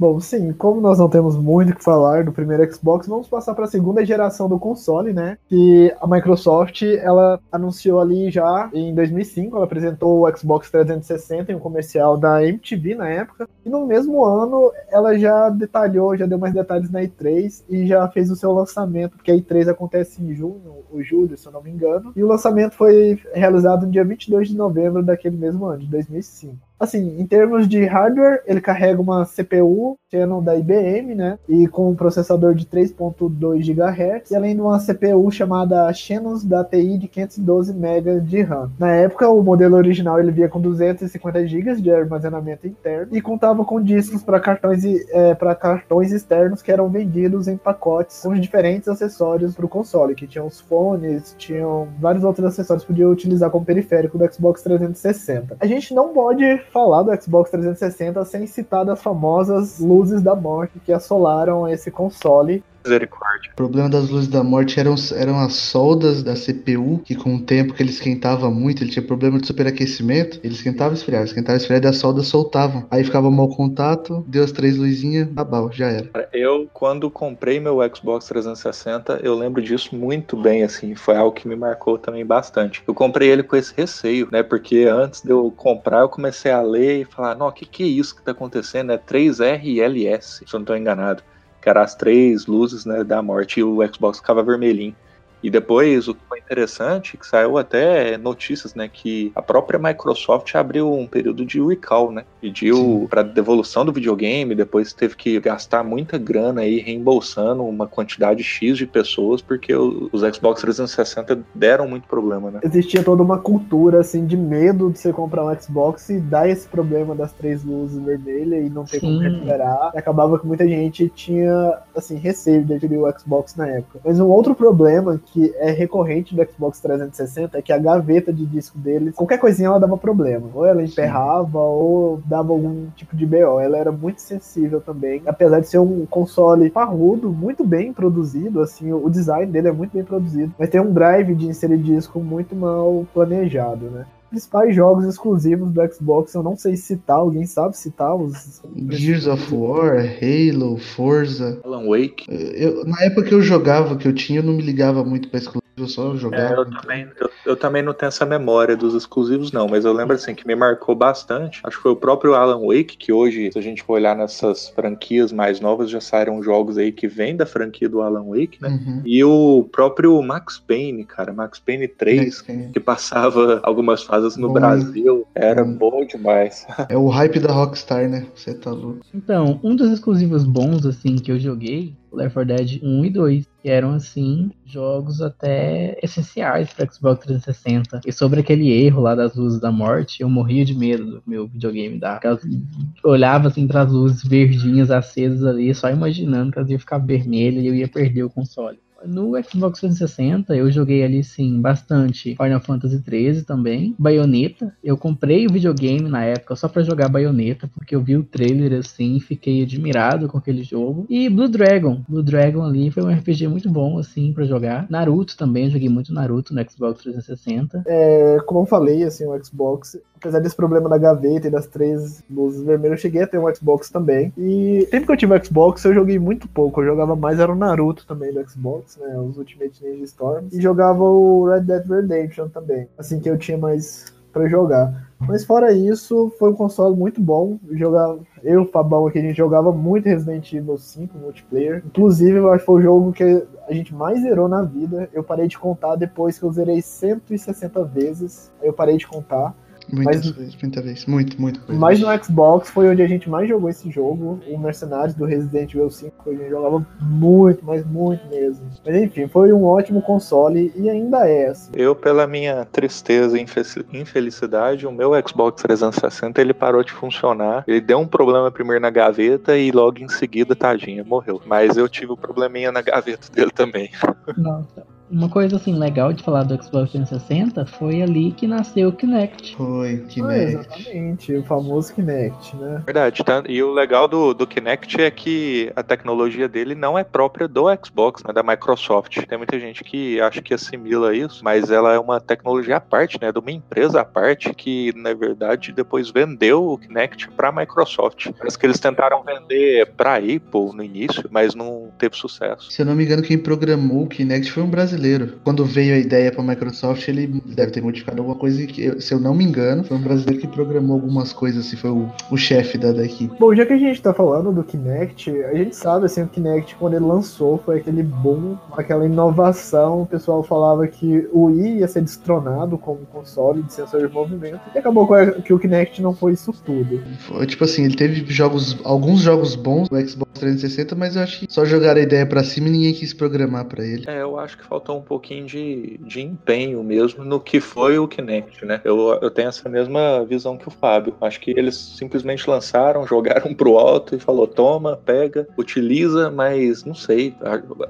Bom, 0.00 0.18
sim, 0.18 0.50
como 0.54 0.80
nós 0.80 0.98
não 0.98 1.10
temos 1.10 1.36
muito 1.36 1.72
o 1.72 1.76
que 1.76 1.84
falar 1.84 2.24
do 2.24 2.32
primeiro 2.32 2.64
Xbox, 2.72 3.06
vamos 3.06 3.28
passar 3.28 3.54
para 3.54 3.66
a 3.66 3.68
segunda 3.68 4.02
geração 4.02 4.48
do 4.48 4.58
console, 4.58 5.12
né? 5.12 5.36
Que 5.46 5.94
a 6.00 6.06
Microsoft, 6.06 6.80
ela 6.80 7.38
anunciou 7.52 8.00
ali 8.00 8.30
já 8.30 8.70
em 8.72 8.94
2005, 8.94 9.54
ela 9.54 9.66
apresentou 9.66 10.26
o 10.26 10.34
Xbox 10.34 10.70
360 10.70 11.52
em 11.52 11.54
um 11.54 11.58
comercial 11.58 12.16
da 12.16 12.42
MTV 12.42 12.94
na 12.94 13.10
época, 13.10 13.46
e 13.62 13.68
no 13.68 13.86
mesmo 13.86 14.24
ano 14.24 14.72
ela 14.88 15.18
já 15.18 15.50
detalhou, 15.50 16.16
já 16.16 16.24
deu 16.24 16.38
mais 16.38 16.54
detalhes 16.54 16.90
na 16.90 17.02
E3 17.02 17.62
e 17.68 17.86
já 17.86 18.08
fez 18.08 18.30
o 18.30 18.36
seu 18.36 18.52
lançamento, 18.52 19.18
porque 19.18 19.30
a 19.30 19.36
E3 19.36 19.68
acontece 19.68 20.24
em 20.24 20.32
junho 20.34 20.76
ou 20.90 21.02
julho, 21.02 21.36
se 21.36 21.46
eu 21.46 21.52
não 21.52 21.62
me 21.62 21.70
engano, 21.70 22.10
e 22.16 22.24
o 22.24 22.26
lançamento 22.26 22.72
foi 22.72 23.20
realizado 23.34 23.84
no 23.84 23.92
dia 23.92 24.02
22 24.02 24.48
de 24.48 24.56
novembro 24.56 25.02
daquele 25.02 25.36
mesmo 25.36 25.66
ano, 25.66 25.80
de 25.80 25.88
2005. 25.88 26.69
Assim, 26.80 27.20
em 27.20 27.26
termos 27.26 27.68
de 27.68 27.84
hardware, 27.84 28.40
ele 28.46 28.60
carrega 28.60 29.02
uma 29.02 29.26
CPU 29.26 29.98
Xenon 30.10 30.42
da 30.42 30.56
IBM, 30.56 31.14
né? 31.14 31.38
E 31.46 31.68
com 31.68 31.90
um 31.90 31.94
processador 31.94 32.54
de 32.54 32.64
3.2 32.64 33.60
GHz, 33.62 34.30
e 34.30 34.34
além 34.34 34.54
de 34.54 34.62
uma 34.62 34.78
CPU 34.78 35.30
chamada 35.30 35.92
Xenos 35.92 36.42
da 36.42 36.64
TI 36.64 36.96
de 36.96 37.06
512 37.06 37.72
MB 37.72 38.20
de 38.22 38.42
RAM. 38.42 38.72
Na 38.78 38.92
época, 38.92 39.28
o 39.28 39.42
modelo 39.42 39.76
original 39.76 40.18
ele 40.18 40.32
via 40.32 40.48
com 40.48 40.60
250 40.60 41.46
GB 41.46 41.76
de 41.76 41.90
armazenamento 41.90 42.66
interno 42.66 43.14
e 43.14 43.20
contava 43.20 43.62
com 43.64 43.80
discos 43.80 44.22
para 44.22 44.40
cartões, 44.40 44.82
é, 45.10 45.34
para 45.34 45.54
cartões 45.54 46.12
externos 46.12 46.62
que 46.62 46.72
eram 46.72 46.88
vendidos 46.88 47.46
em 47.46 47.56
pacotes 47.56 48.22
com 48.22 48.34
diferentes 48.34 48.88
acessórios 48.88 49.54
para 49.54 49.66
o 49.66 49.68
console, 49.68 50.14
que 50.14 50.26
tinham 50.26 50.46
os 50.46 50.60
fones, 50.60 51.34
tinham 51.36 51.88
vários 51.98 52.24
outros 52.24 52.46
acessórios 52.46 52.84
que 52.84 52.92
podia 52.92 53.08
utilizar 53.08 53.50
como 53.50 53.64
periférico 53.64 54.16
do 54.16 54.32
Xbox 54.32 54.62
360. 54.62 55.56
A 55.60 55.66
gente 55.66 55.94
não 55.94 56.08
pode 56.08 56.58
falar 56.72 57.02
do 57.02 57.16
Xbox 57.20 57.50
360 57.50 58.24
sem 58.24 58.46
citar 58.46 58.84
das 58.84 59.02
famosas 59.02 59.78
luzes 59.78 60.22
da 60.22 60.34
morte 60.34 60.78
que 60.78 60.92
assolaram 60.92 61.68
esse 61.68 61.90
console 61.90 62.62
Misericórdia. 62.84 63.50
O 63.52 63.56
problema 63.56 63.88
das 63.88 64.08
luzes 64.08 64.28
da 64.28 64.42
morte 64.42 64.80
eram, 64.80 64.94
eram 65.14 65.38
as 65.38 65.54
soldas 65.54 66.22
da 66.22 66.34
CPU, 66.34 67.00
que 67.04 67.14
com 67.14 67.36
o 67.36 67.42
tempo 67.42 67.74
que 67.74 67.82
ele 67.82 67.90
esquentava 67.90 68.50
muito, 68.50 68.82
ele 68.82 68.90
tinha 68.90 69.04
problema 69.04 69.38
de 69.38 69.46
superaquecimento, 69.46 70.40
ele 70.42 70.54
esquentava 70.54 70.94
e 70.94 70.96
esfriava, 70.96 71.24
esquentava 71.24 71.56
e 71.56 71.60
esfriava 71.60 71.86
e 71.86 71.88
as 71.88 71.96
soldas 71.96 72.26
soltavam. 72.26 72.86
Aí 72.90 73.04
ficava 73.04 73.30
mau 73.30 73.48
contato, 73.48 74.24
deu 74.26 74.42
as 74.42 74.52
três 74.52 74.76
luzinhas, 74.76 75.26
babau, 75.28 75.70
já 75.72 75.88
era. 75.88 76.28
Eu, 76.32 76.68
quando 76.72 77.10
comprei 77.10 77.60
meu 77.60 77.78
Xbox 77.94 78.26
360, 78.26 79.20
eu 79.22 79.34
lembro 79.34 79.60
disso 79.60 79.94
muito 79.94 80.36
bem, 80.36 80.62
assim, 80.62 80.94
foi 80.94 81.16
algo 81.16 81.32
que 81.32 81.46
me 81.46 81.56
marcou 81.56 81.98
também 81.98 82.24
bastante. 82.24 82.82
Eu 82.86 82.94
comprei 82.94 83.28
ele 83.28 83.42
com 83.42 83.56
esse 83.56 83.74
receio, 83.76 84.28
né, 84.32 84.42
porque 84.42 84.84
antes 84.84 85.20
de 85.20 85.30
eu 85.30 85.52
comprar, 85.56 86.00
eu 86.00 86.08
comecei 86.08 86.50
a 86.50 86.62
ler 86.62 87.02
e 87.02 87.04
falar, 87.04 87.34
não, 87.34 87.48
o 87.48 87.52
que, 87.52 87.66
que 87.66 87.82
é 87.82 87.86
isso 87.86 88.16
que 88.16 88.22
tá 88.22 88.32
acontecendo? 88.32 88.92
É 88.92 88.98
3RLS, 88.98 90.44
se 90.46 90.54
eu 90.54 90.58
não 90.58 90.64
tô 90.64 90.74
enganado 90.74 91.22
que 91.60 91.68
eram 91.68 91.82
as 91.82 91.94
três 91.94 92.46
luzes 92.46 92.84
né, 92.84 93.04
da 93.04 93.22
morte 93.22 93.60
e 93.60 93.64
o 93.64 93.78
Xbox 93.92 94.18
ficava 94.18 94.42
vermelhinho. 94.42 94.94
E 95.42 95.50
depois, 95.50 96.08
o 96.08 96.14
que 96.14 96.20
foi 96.28 96.38
interessante, 96.38 97.16
que 97.16 97.26
saiu 97.26 97.56
até 97.58 98.16
notícias, 98.18 98.74
né, 98.74 98.88
que 98.92 99.32
a 99.34 99.42
própria 99.42 99.78
Microsoft 99.78 100.54
abriu 100.54 100.92
um 100.92 101.06
período 101.06 101.44
de 101.44 101.60
recall, 101.60 102.10
né, 102.12 102.24
pediu 102.40 103.06
para 103.08 103.22
devolução 103.22 103.84
do 103.84 103.92
videogame, 103.92 104.54
depois 104.54 104.92
teve 104.92 105.16
que 105.16 105.40
gastar 105.40 105.82
muita 105.82 106.18
grana 106.18 106.62
aí 106.62 106.80
reembolsando 106.80 107.64
uma 107.64 107.86
quantidade 107.86 108.42
X 108.42 108.76
de 108.76 108.86
pessoas, 108.86 109.40
porque 109.40 109.74
os 109.74 110.20
Xbox 110.34 110.60
360 110.60 111.40
deram 111.54 111.88
muito 111.88 112.06
problema, 112.06 112.50
né. 112.50 112.60
Existia 112.62 113.02
toda 113.02 113.22
uma 113.22 113.38
cultura, 113.38 114.00
assim, 114.00 114.26
de 114.26 114.36
medo 114.36 114.90
de 114.90 114.98
você 114.98 115.12
comprar 115.12 115.44
um 115.44 115.60
Xbox 115.60 116.08
e 116.10 116.20
dar 116.20 116.48
esse 116.48 116.68
problema 116.68 117.14
das 117.14 117.32
três 117.32 117.64
luzes 117.64 118.02
vermelhas 118.02 118.66
e 118.66 118.70
não 118.70 118.84
ter 118.84 119.00
Sim. 119.00 119.06
como 119.06 119.18
recuperar. 119.20 119.92
E 119.94 119.98
acabava 119.98 120.38
que 120.38 120.46
muita 120.46 120.66
gente 120.66 121.08
tinha, 121.08 121.78
assim, 121.96 122.16
receio 122.16 122.64
de 122.64 122.74
adquirir 122.74 122.98
o 122.98 123.18
Xbox 123.18 123.56
na 123.56 123.68
época. 123.68 124.00
Mas 124.04 124.18
um 124.20 124.28
outro 124.28 124.54
problema 124.54 125.20
que 125.32 125.54
é 125.58 125.70
recorrente 125.70 126.34
do 126.34 126.44
Xbox 126.44 126.80
360 126.80 127.58
é 127.58 127.62
que 127.62 127.72
a 127.72 127.78
gaveta 127.78 128.32
de 128.32 128.44
disco 128.44 128.78
dele, 128.78 129.12
qualquer 129.12 129.38
coisinha 129.38 129.68
ela 129.68 129.80
dava 129.80 129.96
problema. 129.96 130.48
Ou 130.54 130.66
ela 130.66 130.82
emperrava, 130.82 131.46
Sim. 131.46 131.56
ou 131.56 132.22
dava 132.24 132.52
algum 132.52 132.86
tipo 132.96 133.16
de 133.16 133.26
BO. 133.26 133.60
Ela 133.60 133.78
era 133.78 133.92
muito 133.92 134.20
sensível 134.20 134.80
também. 134.80 135.22
Apesar 135.26 135.60
de 135.60 135.68
ser 135.68 135.78
um 135.78 136.06
console 136.06 136.70
parrudo, 136.70 137.30
muito 137.30 137.64
bem 137.64 137.92
produzido, 137.92 138.60
assim, 138.60 138.92
o 138.92 139.08
design 139.08 139.50
dele 139.50 139.68
é 139.68 139.72
muito 139.72 139.92
bem 139.92 140.04
produzido. 140.04 140.52
Mas 140.58 140.68
tem 140.68 140.80
um 140.80 140.92
drive 140.92 141.34
de 141.34 141.46
inserir 141.46 141.78
disco 141.78 142.20
muito 142.20 142.54
mal 142.54 143.06
planejado, 143.12 143.86
né? 143.86 144.06
Principais 144.30 144.74
jogos 144.74 145.04
exclusivos 145.04 145.70
do 145.72 145.92
Xbox, 145.92 146.32
eu 146.34 146.42
não 146.42 146.56
sei 146.56 146.76
citar, 146.76 147.16
alguém 147.16 147.44
sabe 147.44 147.76
citar 147.76 148.14
os. 148.14 148.62
Gears 148.88 149.26
of 149.26 149.54
War, 149.54 149.96
Halo, 149.96 150.78
Forza. 150.78 151.60
Alan 151.64 151.86
Wake. 151.88 152.26
Eu, 152.28 152.84
na 152.84 153.02
época 153.02 153.24
que 153.24 153.34
eu 153.34 153.42
jogava, 153.42 153.96
que 153.96 154.06
eu 154.06 154.14
tinha, 154.14 154.38
eu 154.38 154.44
não 154.44 154.54
me 154.54 154.62
ligava 154.62 155.04
muito 155.04 155.28
pra 155.28 155.38
exclusivo 155.38 155.60
eu 155.82 155.88
só 155.88 156.14
jogava. 156.16 156.54
É, 156.54 156.58
eu, 156.58 156.70
também, 156.70 157.08
eu, 157.20 157.30
eu, 157.46 157.56
também 157.56 157.82
não 157.82 157.92
tenho 157.92 158.08
essa 158.08 158.26
memória 158.26 158.76
dos 158.76 158.94
exclusivos, 158.94 159.52
não, 159.52 159.66
mas 159.68 159.84
eu 159.84 159.92
lembro 159.92 160.14
assim 160.14 160.34
que 160.34 160.46
me 160.46 160.54
marcou 160.54 160.94
bastante. 160.94 161.60
Acho 161.64 161.76
que 161.76 161.82
foi 161.82 161.92
o 161.92 161.96
próprio 161.96 162.34
Alan 162.34 162.60
Wake, 162.66 162.96
que 162.96 163.12
hoje, 163.12 163.50
se 163.52 163.58
a 163.58 163.62
gente 163.62 163.82
for 163.82 163.94
olhar 163.94 164.16
nessas 164.16 164.68
franquias 164.68 165.32
mais 165.32 165.60
novas, 165.60 165.90
já 165.90 166.00
saíram 166.00 166.42
jogos 166.42 166.78
aí 166.78 166.92
que 166.92 167.06
vêm 167.06 167.36
da 167.36 167.46
franquia 167.46 167.88
do 167.88 168.00
Alan 168.00 168.24
Wake, 168.24 168.58
né? 168.60 168.68
Uhum. 168.68 169.02
E 169.04 169.22
o 169.24 169.68
próprio 169.70 170.20
Max 170.22 170.58
Payne, 170.58 171.04
cara, 171.04 171.32
Max 171.32 171.58
Payne 171.58 171.88
3, 171.88 172.24
Max 172.24 172.42
Payne. 172.42 172.72
que 172.72 172.80
passava 172.80 173.60
algumas 173.62 174.02
fases 174.02 174.36
no 174.36 174.48
bom, 174.48 174.54
Brasil, 174.54 175.26
era 175.34 175.64
bom. 175.64 175.90
bom 175.90 176.04
demais. 176.04 176.66
É 176.88 176.96
o 176.96 177.08
hype 177.08 177.38
da 177.38 177.52
Rockstar, 177.52 178.08
né? 178.08 178.26
Você 178.34 178.54
tá 178.54 178.70
louco. 178.70 179.00
Então, 179.14 179.60
um 179.62 179.76
dos 179.76 179.92
exclusivos 179.92 180.44
bons, 180.44 180.84
assim, 180.84 181.16
que 181.16 181.30
eu 181.30 181.38
joguei 181.38 181.94
Left 182.12 182.34
4 182.34 182.44
Dead 182.44 182.80
1 182.82 183.04
e 183.04 183.10
2, 183.10 183.48
que 183.62 183.68
eram 183.68 183.94
assim 183.94 184.50
jogos 184.64 185.20
até 185.20 185.98
essenciais 186.02 186.72
para 186.72 186.90
Xbox 186.90 187.24
360. 187.26 188.00
E 188.06 188.12
sobre 188.12 188.40
aquele 188.40 188.70
erro 188.70 189.02
lá 189.02 189.14
das 189.14 189.34
luzes 189.34 189.60
da 189.60 189.70
morte, 189.70 190.22
eu 190.22 190.28
morria 190.28 190.64
de 190.64 190.74
medo 190.74 191.04
do 191.04 191.22
meu 191.26 191.46
videogame 191.46 191.98
dar. 191.98 192.20
Eu 192.24 193.10
olhava 193.10 193.48
assim 193.48 193.66
para 193.66 193.82
as 193.82 193.92
luzes 193.92 194.22
verdinhas 194.24 194.90
acesas 194.90 195.44
ali, 195.44 195.74
só 195.74 195.90
imaginando 195.90 196.52
que 196.52 196.58
elas 196.58 196.70
iam 196.70 196.78
ficar 196.78 196.98
vermelhas 196.98 197.62
e 197.62 197.66
eu 197.66 197.74
ia 197.74 197.88
perder 197.88 198.24
o 198.24 198.30
console. 198.30 198.78
No 199.04 199.32
Xbox 199.42 199.80
360 199.80 200.56
eu 200.56 200.70
joguei 200.70 201.02
ali 201.02 201.22
sim 201.22 201.60
bastante 201.60 202.36
Final 202.36 202.60
Fantasy 202.60 203.00
13 203.00 203.44
também, 203.44 203.94
Bayonetta. 203.98 204.74
Eu 204.82 204.96
comprei 204.96 205.46
o 205.46 205.52
videogame 205.52 206.08
na 206.08 206.24
época 206.24 206.56
só 206.56 206.68
para 206.68 206.82
jogar 206.82 207.08
Bayonetta, 207.08 207.68
porque 207.74 207.94
eu 207.94 208.00
vi 208.00 208.16
o 208.16 208.24
trailer 208.24 208.78
assim 208.78 209.16
e 209.16 209.20
fiquei 209.20 209.62
admirado 209.62 210.28
com 210.28 210.38
aquele 210.38 210.62
jogo. 210.62 211.06
E 211.08 211.28
Blue 211.28 211.48
Dragon, 211.48 212.02
Blue 212.08 212.22
Dragon 212.22 212.62
ali 212.62 212.90
foi 212.90 213.02
um 213.02 213.12
RPG 213.12 213.48
muito 213.48 213.70
bom 213.70 213.98
assim 213.98 214.32
para 214.32 214.44
jogar. 214.44 214.86
Naruto 214.90 215.36
também, 215.36 215.70
joguei 215.70 215.88
muito 215.88 216.12
Naruto 216.12 216.54
no 216.54 216.70
Xbox 216.70 217.02
360. 217.02 217.84
É, 217.86 218.38
como 218.46 218.60
eu 218.60 218.66
falei, 218.66 219.04
assim, 219.04 219.26
o 219.26 219.44
Xbox 219.44 219.98
apesar 220.20 220.38
desse 220.38 220.54
problema 220.54 220.88
da 220.88 220.98
gaveta 220.98 221.48
e 221.48 221.50
das 221.50 221.66
três 221.66 222.22
luzes 222.30 222.62
vermelhas, 222.62 222.98
eu 222.98 223.02
cheguei 223.02 223.22
a 223.22 223.26
ter 223.26 223.38
um 223.38 223.52
Xbox 223.52 223.88
também. 223.90 224.32
E 224.36 224.86
sempre 224.90 225.06
que 225.06 225.12
eu 225.12 225.16
tive 225.16 225.44
Xbox, 225.44 225.84
eu 225.84 225.94
joguei 225.94 226.18
muito 226.18 226.46
pouco. 226.46 226.80
Eu 226.80 226.86
jogava 226.86 227.16
mais, 227.16 227.40
era 227.40 227.50
o 227.50 227.56
Naruto 227.56 228.06
também 228.06 228.32
do 228.32 228.48
Xbox, 228.48 228.98
né? 228.98 229.18
Os 229.18 229.38
Ultimate 229.38 229.82
Ninja 229.82 230.04
Storm. 230.04 230.46
E 230.52 230.60
jogava 230.60 231.02
o 231.02 231.46
Red 231.46 231.62
Dead 231.62 231.86
Redemption 231.86 232.48
também. 232.48 232.86
Assim 232.98 233.18
que 233.18 233.30
eu 233.30 233.38
tinha 233.38 233.56
mais 233.56 234.12
para 234.32 234.46
jogar. 234.46 235.10
Mas 235.18 235.44
fora 235.44 235.72
isso, 235.72 236.32
foi 236.38 236.50
um 236.50 236.54
console 236.54 236.96
muito 236.96 237.20
bom. 237.20 237.58
Jogar, 237.72 238.16
eu 238.42 238.60
e 238.60 238.62
o 238.62 238.66
Fabão 238.66 239.06
aqui, 239.06 239.18
a 239.18 239.22
gente 239.22 239.36
jogava 239.36 239.72
muito 239.72 240.06
Resident 240.06 240.52
Evil 240.52 240.78
5 240.78 241.18
multiplayer. 241.18 241.82
Inclusive, 241.84 242.38
eu 242.38 242.50
acho 242.50 242.60
que 242.60 242.66
foi 242.66 242.80
o 242.80 242.82
jogo 242.82 243.12
que 243.12 243.44
a 243.68 243.72
gente 243.72 243.94
mais 243.94 244.20
zerou 244.22 244.48
na 244.48 244.62
vida. 244.62 245.08
Eu 245.12 245.22
parei 245.22 245.48
de 245.48 245.58
contar 245.58 245.96
depois 245.96 246.38
que 246.38 246.44
eu 246.44 246.52
zerei 246.52 246.80
160 246.80 247.84
vezes. 247.84 248.52
Eu 248.62 248.72
parei 248.72 248.96
de 248.96 249.06
contar. 249.06 249.54
Muitas 249.92 250.16
mas, 250.16 250.30
vezes, 250.30 250.56
muita 250.60 250.80
vez. 250.80 251.06
Muito, 251.06 251.40
muito. 251.40 251.60
Mas 251.68 252.00
no 252.00 252.24
Xbox 252.24 252.70
foi 252.70 252.88
onde 252.88 253.02
a 253.02 253.06
gente 253.06 253.28
mais 253.28 253.48
jogou 253.48 253.68
esse 253.68 253.90
jogo. 253.90 254.40
O 254.48 254.58
Mercenários 254.58 255.14
do 255.14 255.24
Resident 255.24 255.74
Evil 255.74 255.90
5, 255.90 256.30
a 256.30 256.32
gente 256.32 256.50
jogava 256.50 256.86
muito, 257.00 257.64
mas 257.64 257.84
muito 257.86 258.26
mesmo. 258.28 258.64
Mas 258.84 258.96
enfim, 258.96 259.26
foi 259.28 259.52
um 259.52 259.64
ótimo 259.64 260.02
console 260.02 260.72
e 260.76 260.88
ainda 260.88 261.28
é 261.28 261.48
assim. 261.48 261.70
Eu, 261.74 261.94
pela 261.94 262.26
minha 262.26 262.64
tristeza 262.64 263.38
e 263.38 263.46
infelicidade, 263.92 264.86
o 264.86 264.92
meu 264.92 265.10
Xbox 265.26 265.62
360 265.62 266.40
ele 266.40 266.54
parou 266.54 266.82
de 266.82 266.92
funcionar. 266.92 267.64
Ele 267.66 267.80
deu 267.80 267.98
um 267.98 268.06
problema 268.06 268.50
primeiro 268.50 268.80
na 268.80 268.90
gaveta 268.90 269.56
e 269.56 269.70
logo 269.70 269.98
em 269.98 270.08
seguida, 270.08 270.54
tadinha, 270.54 271.04
morreu. 271.04 271.40
Mas 271.46 271.76
eu 271.76 271.88
tive 271.88 272.12
o 272.12 272.14
um 272.14 272.16
probleminha 272.16 272.70
na 272.70 272.82
gaveta 272.82 273.30
dele 273.32 273.50
também. 273.50 273.90
Nossa. 274.36 274.99
Uma 275.10 275.28
coisa 275.28 275.56
assim 275.56 275.76
legal 275.76 276.12
de 276.12 276.22
falar 276.22 276.44
do 276.44 276.54
Xbox 276.54 276.92
360 276.92 277.66
foi 277.66 278.00
ali 278.00 278.30
que 278.30 278.46
nasceu 278.46 278.90
o 278.90 278.92
Kinect. 278.92 279.56
Foi, 279.56 280.04
Kinect. 280.08 280.20
Foi, 280.20 280.42
exatamente, 280.44 281.34
o 281.34 281.42
famoso 281.42 281.92
Kinect, 281.92 282.56
né? 282.56 282.82
Verdade, 282.86 283.24
tá? 283.24 283.42
E 283.48 283.60
o 283.60 283.72
legal 283.72 284.06
do, 284.06 284.32
do 284.32 284.46
Kinect 284.46 285.00
é 285.02 285.10
que 285.10 285.72
a 285.74 285.82
tecnologia 285.82 286.48
dele 286.48 286.76
não 286.76 286.96
é 286.96 287.02
própria 287.02 287.48
do 287.48 287.64
Xbox, 287.84 288.22
né? 288.22 288.32
Da 288.32 288.42
Microsoft. 288.42 289.26
Tem 289.26 289.36
muita 289.36 289.58
gente 289.58 289.82
que 289.82 290.20
acha 290.20 290.40
que 290.40 290.54
assimila 290.54 291.14
isso, 291.14 291.42
mas 291.42 291.72
ela 291.72 291.92
é 291.92 291.98
uma 291.98 292.20
tecnologia 292.20 292.76
à 292.76 292.80
parte, 292.80 293.18
né? 293.20 293.32
De 293.32 293.38
uma 293.40 293.50
empresa 293.50 294.02
à 294.02 294.04
parte 294.04 294.54
que, 294.54 294.92
na 294.94 295.12
verdade, 295.12 295.72
depois 295.72 296.10
vendeu 296.10 296.68
o 296.68 296.78
Kinect 296.78 297.28
pra 297.32 297.50
Microsoft. 297.50 298.30
Parece 298.38 298.56
que 298.56 298.64
eles 298.64 298.78
tentaram 298.78 299.24
vender 299.24 299.90
pra 299.96 300.18
Apple 300.18 300.72
no 300.72 300.84
início, 300.84 301.24
mas 301.30 301.52
não 301.52 301.90
teve 301.98 302.16
sucesso. 302.16 302.70
Se 302.70 302.82
eu 302.82 302.86
não 302.86 302.94
me 302.94 303.04
engano, 303.04 303.22
quem 303.22 303.36
programou 303.36 304.04
o 304.04 304.06
Kinect 304.06 304.52
foi 304.52 304.62
um 304.62 304.70
brasileiro 304.70 304.99
brasileiro. 305.00 305.32
Quando 305.42 305.64
veio 305.64 305.94
a 305.94 305.98
ideia 305.98 306.30
pra 306.30 306.42
Microsoft, 306.42 307.08
ele 307.08 307.42
deve 307.46 307.72
ter 307.72 307.82
modificado 307.82 308.20
alguma 308.20 308.36
coisa 308.36 308.64
que, 308.66 309.00
se 309.00 309.14
eu 309.14 309.18
não 309.18 309.34
me 309.34 309.44
engano, 309.44 309.82
foi 309.82 309.96
um 309.96 310.02
brasileiro 310.02 310.40
que 310.40 310.46
programou 310.46 310.96
algumas 310.96 311.32
coisas, 311.32 311.66
assim, 311.66 311.76
foi 311.76 311.90
o, 311.90 312.08
o 312.30 312.36
chefe 312.36 312.76
da, 312.76 312.92
da 312.92 313.04
equipe. 313.04 313.34
Bom, 313.38 313.54
já 313.54 313.64
que 313.64 313.72
a 313.72 313.78
gente 313.78 314.00
tá 314.02 314.12
falando 314.12 314.52
do 314.52 314.62
Kinect, 314.62 315.30
a 315.44 315.54
gente 315.54 315.74
sabe, 315.74 316.06
assim, 316.06 316.22
o 316.22 316.28
Kinect, 316.28 316.76
quando 316.76 316.94
ele 316.94 317.04
lançou, 317.04 317.58
foi 317.58 317.78
aquele 317.78 318.02
boom, 318.02 318.56
aquela 318.76 319.06
inovação. 319.06 320.02
O 320.02 320.06
pessoal 320.06 320.42
falava 320.42 320.86
que 320.86 321.28
o 321.32 321.44
Wii 321.44 321.78
ia 321.78 321.88
ser 321.88 322.02
destronado 322.02 322.76
como 322.76 322.98
console 323.06 323.62
de 323.62 323.72
sensor 323.72 324.06
de 324.06 324.12
movimento. 324.12 324.60
E 324.74 324.78
acabou 324.78 325.08
que 325.44 325.52
o 325.52 325.58
Kinect 325.58 326.02
não 326.02 326.14
foi 326.14 326.32
isso 326.32 326.52
tudo. 326.64 327.00
Foi, 327.20 327.46
tipo 327.46 327.64
assim, 327.64 327.84
ele 327.84 327.96
teve 327.96 328.24
jogos, 328.32 328.78
alguns 328.84 329.20
jogos 329.20 329.54
bons 329.54 329.88
no 329.88 330.08
Xbox 330.08 330.29
360, 330.40 330.96
mas 330.96 331.16
eu 331.16 331.22
acho 331.22 331.40
que 331.40 331.52
só 331.52 331.64
jogaram 331.64 332.00
a 332.00 332.02
ideia 332.02 332.26
pra 332.26 332.42
cima 332.42 332.68
e 332.68 332.70
ninguém 332.70 332.94
quis 332.94 333.12
programar 333.12 333.66
para 333.66 333.84
ele. 333.84 334.04
É, 334.06 334.22
eu 334.22 334.38
acho 334.38 334.56
que 334.56 334.64
faltou 334.64 334.98
um 334.98 335.02
pouquinho 335.02 335.46
de, 335.46 336.00
de 336.02 336.20
empenho 336.20 336.82
mesmo 336.82 337.24
no 337.24 337.38
que 337.38 337.60
foi 337.60 337.98
o 337.98 338.08
Kinect, 338.08 338.64
né? 338.64 338.80
Eu, 338.84 339.18
eu 339.20 339.30
tenho 339.30 339.48
essa 339.48 339.68
mesma 339.68 340.24
visão 340.24 340.56
que 340.56 340.66
o 340.66 340.70
Fábio. 340.70 341.14
Acho 341.20 341.40
que 341.40 341.50
eles 341.50 341.76
simplesmente 341.76 342.48
lançaram, 342.48 343.06
jogaram 343.06 343.54
pro 343.54 343.78
alto 343.78 344.16
e 344.16 344.18
falou: 344.18 344.46
toma, 344.46 344.96
pega, 344.96 345.46
utiliza, 345.56 346.30
mas 346.30 346.84
não 346.84 346.94
sei. 346.94 347.34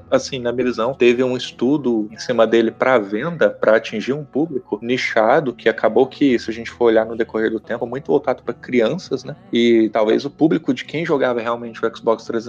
Assim, 0.09 0.39
na 0.39 0.51
minha 0.51 0.65
visão, 0.65 0.93
teve 0.93 1.23
um 1.23 1.37
estudo 1.37 2.09
em 2.11 2.17
cima 2.17 2.45
dele 2.45 2.71
para 2.71 2.97
venda, 2.97 3.49
para 3.49 3.77
atingir 3.77 4.13
um 4.13 4.23
público 4.23 4.79
nichado, 4.81 5.53
que 5.53 5.69
acabou 5.69 6.05
que, 6.05 6.37
se 6.37 6.49
a 6.49 6.53
gente 6.53 6.69
for 6.69 6.85
olhar 6.85 7.05
no 7.05 7.15
decorrer 7.15 7.51
do 7.51 7.59
tempo, 7.59 7.85
muito 7.85 8.07
voltado 8.07 8.43
para 8.43 8.53
crianças, 8.53 9.23
né? 9.23 9.35
E 9.51 9.89
talvez 9.93 10.25
o 10.25 10.29
público 10.29 10.73
de 10.73 10.83
quem 10.83 11.05
jogava 11.05 11.39
realmente 11.39 11.83
o 11.83 11.97
Xbox 11.97 12.25
360 12.25 12.40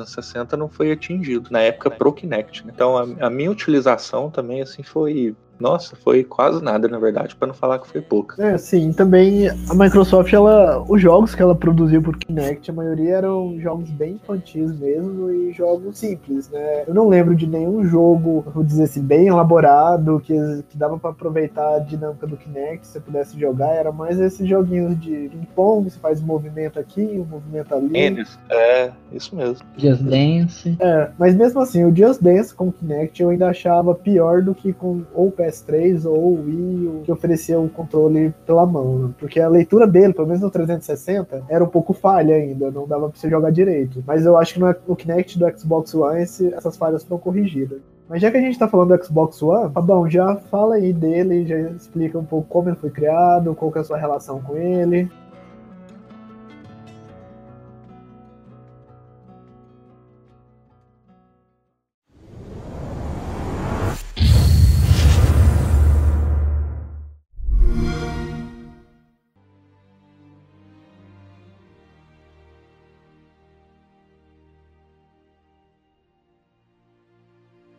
não 0.57 0.69
foi 0.69 0.93
atingido 0.93 1.51
na 1.51 1.61
época 1.61 1.91
pro 1.91 2.13
Kinect. 2.13 2.67
Né? 2.67 2.73
Então, 2.75 2.97
a, 2.97 3.27
a 3.27 3.31
minha 3.31 3.51
utilização 3.51 4.31
também 4.31 4.63
assim 4.63 4.83
foi 4.83 5.35
nossa, 5.63 5.95
foi 5.95 6.25
quase 6.25 6.63
nada, 6.63 6.89
na 6.89 6.99
verdade, 6.99 7.37
para 7.37 7.47
não 7.47 7.55
falar 7.55 7.79
que 7.79 7.87
foi 7.87 8.01
pouco. 8.01 8.41
É, 8.43 8.59
sim, 8.59 8.93
também 8.93 9.49
a 9.49 9.75
Microsoft, 9.75 10.33
ela, 10.33 10.85
os 10.89 11.01
jogos 11.01 11.37
que 11.37 11.41
ela 11.41 11.55
produziu 11.55 12.03
por 12.03 12.17
Kinect, 12.17 12.69
a 12.69 12.75
maioria 12.75 13.19
eram 13.19 13.57
jogos 13.61 13.89
bem 13.91 14.15
infantis 14.15 14.77
mesmo 14.77 15.31
e 15.31 15.53
jogos 15.53 15.99
simples, 15.99 16.51
né? 16.51 16.83
Eu 16.87 16.93
não 16.93 17.09
lembro 17.09 17.37
de 17.37 17.47
nenhum 17.47 17.85
jogo, 17.85 18.45
vou 18.53 18.65
dizer 18.65 18.85
assim, 18.85 19.01
bem 19.01 19.29
elaborado, 19.29 20.21
que, 20.25 20.35
que 20.69 20.77
dava 20.77 20.99
para 20.99 21.11
aproveitar 21.11 21.77
a 21.77 21.79
dinâmica 21.79 22.27
do 22.27 22.37
Kinect, 22.37 22.85
se 22.85 22.95
você 22.95 23.01
pudesse 23.01 23.39
jogar, 23.39 23.73
era 23.73 23.93
mais 23.93 24.19
esses 24.19 24.49
joguinhos 24.49 24.99
de 25.01 25.29
ping-pong, 25.29 25.89
você 25.89 25.99
faz 26.01 26.21
um 26.21 26.27
movimento 26.27 26.81
aqui, 26.81 27.03
um 27.03 27.25
movimento 27.25 27.73
ali. 27.73 27.97
Enes, 27.97 28.37
é, 28.51 28.91
isso 29.13 29.37
mesmo. 29.37 29.65
Just 29.77 30.03
Dance. 30.03 30.77
É, 30.81 31.11
mas 31.17 31.37
mesmo 31.37 31.61
assim, 31.61 31.85
o 31.85 31.95
Just 31.95 32.21
Dance 32.21 32.53
com 32.53 32.73
Kinect 32.73 33.23
eu 33.23 33.29
ainda 33.29 33.49
achava 33.49 33.95
pior 33.95 34.43
do 34.43 34.55
que 34.55 34.73
com 34.73 35.03
ou 35.15 35.31
PS 35.31 35.52
PS3 35.53 36.05
ou 36.07 36.17
o 36.17 36.45
Wii 36.45 37.03
que 37.05 37.13
oferecia 37.13 37.61
o 37.61 37.69
controle 37.69 38.35
pela 38.47 38.67
mão, 38.67 38.99
né? 38.99 39.15
porque 39.19 39.41
a 39.41 39.49
leitura 39.49 39.87
dele, 39.87 40.15
pelo 40.15 40.27
menos 40.27 40.43
no 40.43 40.51
360, 40.51 41.45
era 41.49 41.63
um 41.63 41.69
pouco 41.69 41.93
falha 41.93 42.35
ainda, 42.35 42.71
não 42.71 42.87
dava 42.87 43.09
pra 43.09 43.19
você 43.19 43.29
jogar 43.29 43.51
direito. 43.51 44.03
Mas 44.07 44.25
eu 44.25 44.37
acho 44.37 44.55
que 44.55 44.61
no, 44.61 44.97
Kinect 44.97 45.39
do 45.39 45.59
Xbox 45.59 45.95
One 45.95 46.23
esse, 46.23 46.53
essas 46.55 46.77
falhas 46.77 47.05
foram 47.05 47.21
corrigidas. 47.21 47.81
Mas 48.09 48.21
já 48.21 48.31
que 48.31 48.37
a 48.37 48.41
gente 48.41 48.59
tá 48.59 48.69
falando 48.69 48.97
do 48.97 49.05
Xbox 49.05 49.43
One, 49.43 49.73
Fabão, 49.73 50.11
já 50.11 50.37
fala 50.37 50.75
aí 50.75 50.93
dele, 50.93 51.47
já 51.47 51.59
explica 51.71 52.19
um 52.19 52.25
pouco 52.25 52.47
como 52.49 52.69
ele 52.69 52.77
foi 52.77 52.91
criado, 52.91 53.55
qual 53.55 53.73
que 53.73 53.79
é 53.79 53.81
a 53.81 53.85
sua 53.85 53.97
relação 53.97 54.41
com 54.43 54.57
ele. 54.57 55.11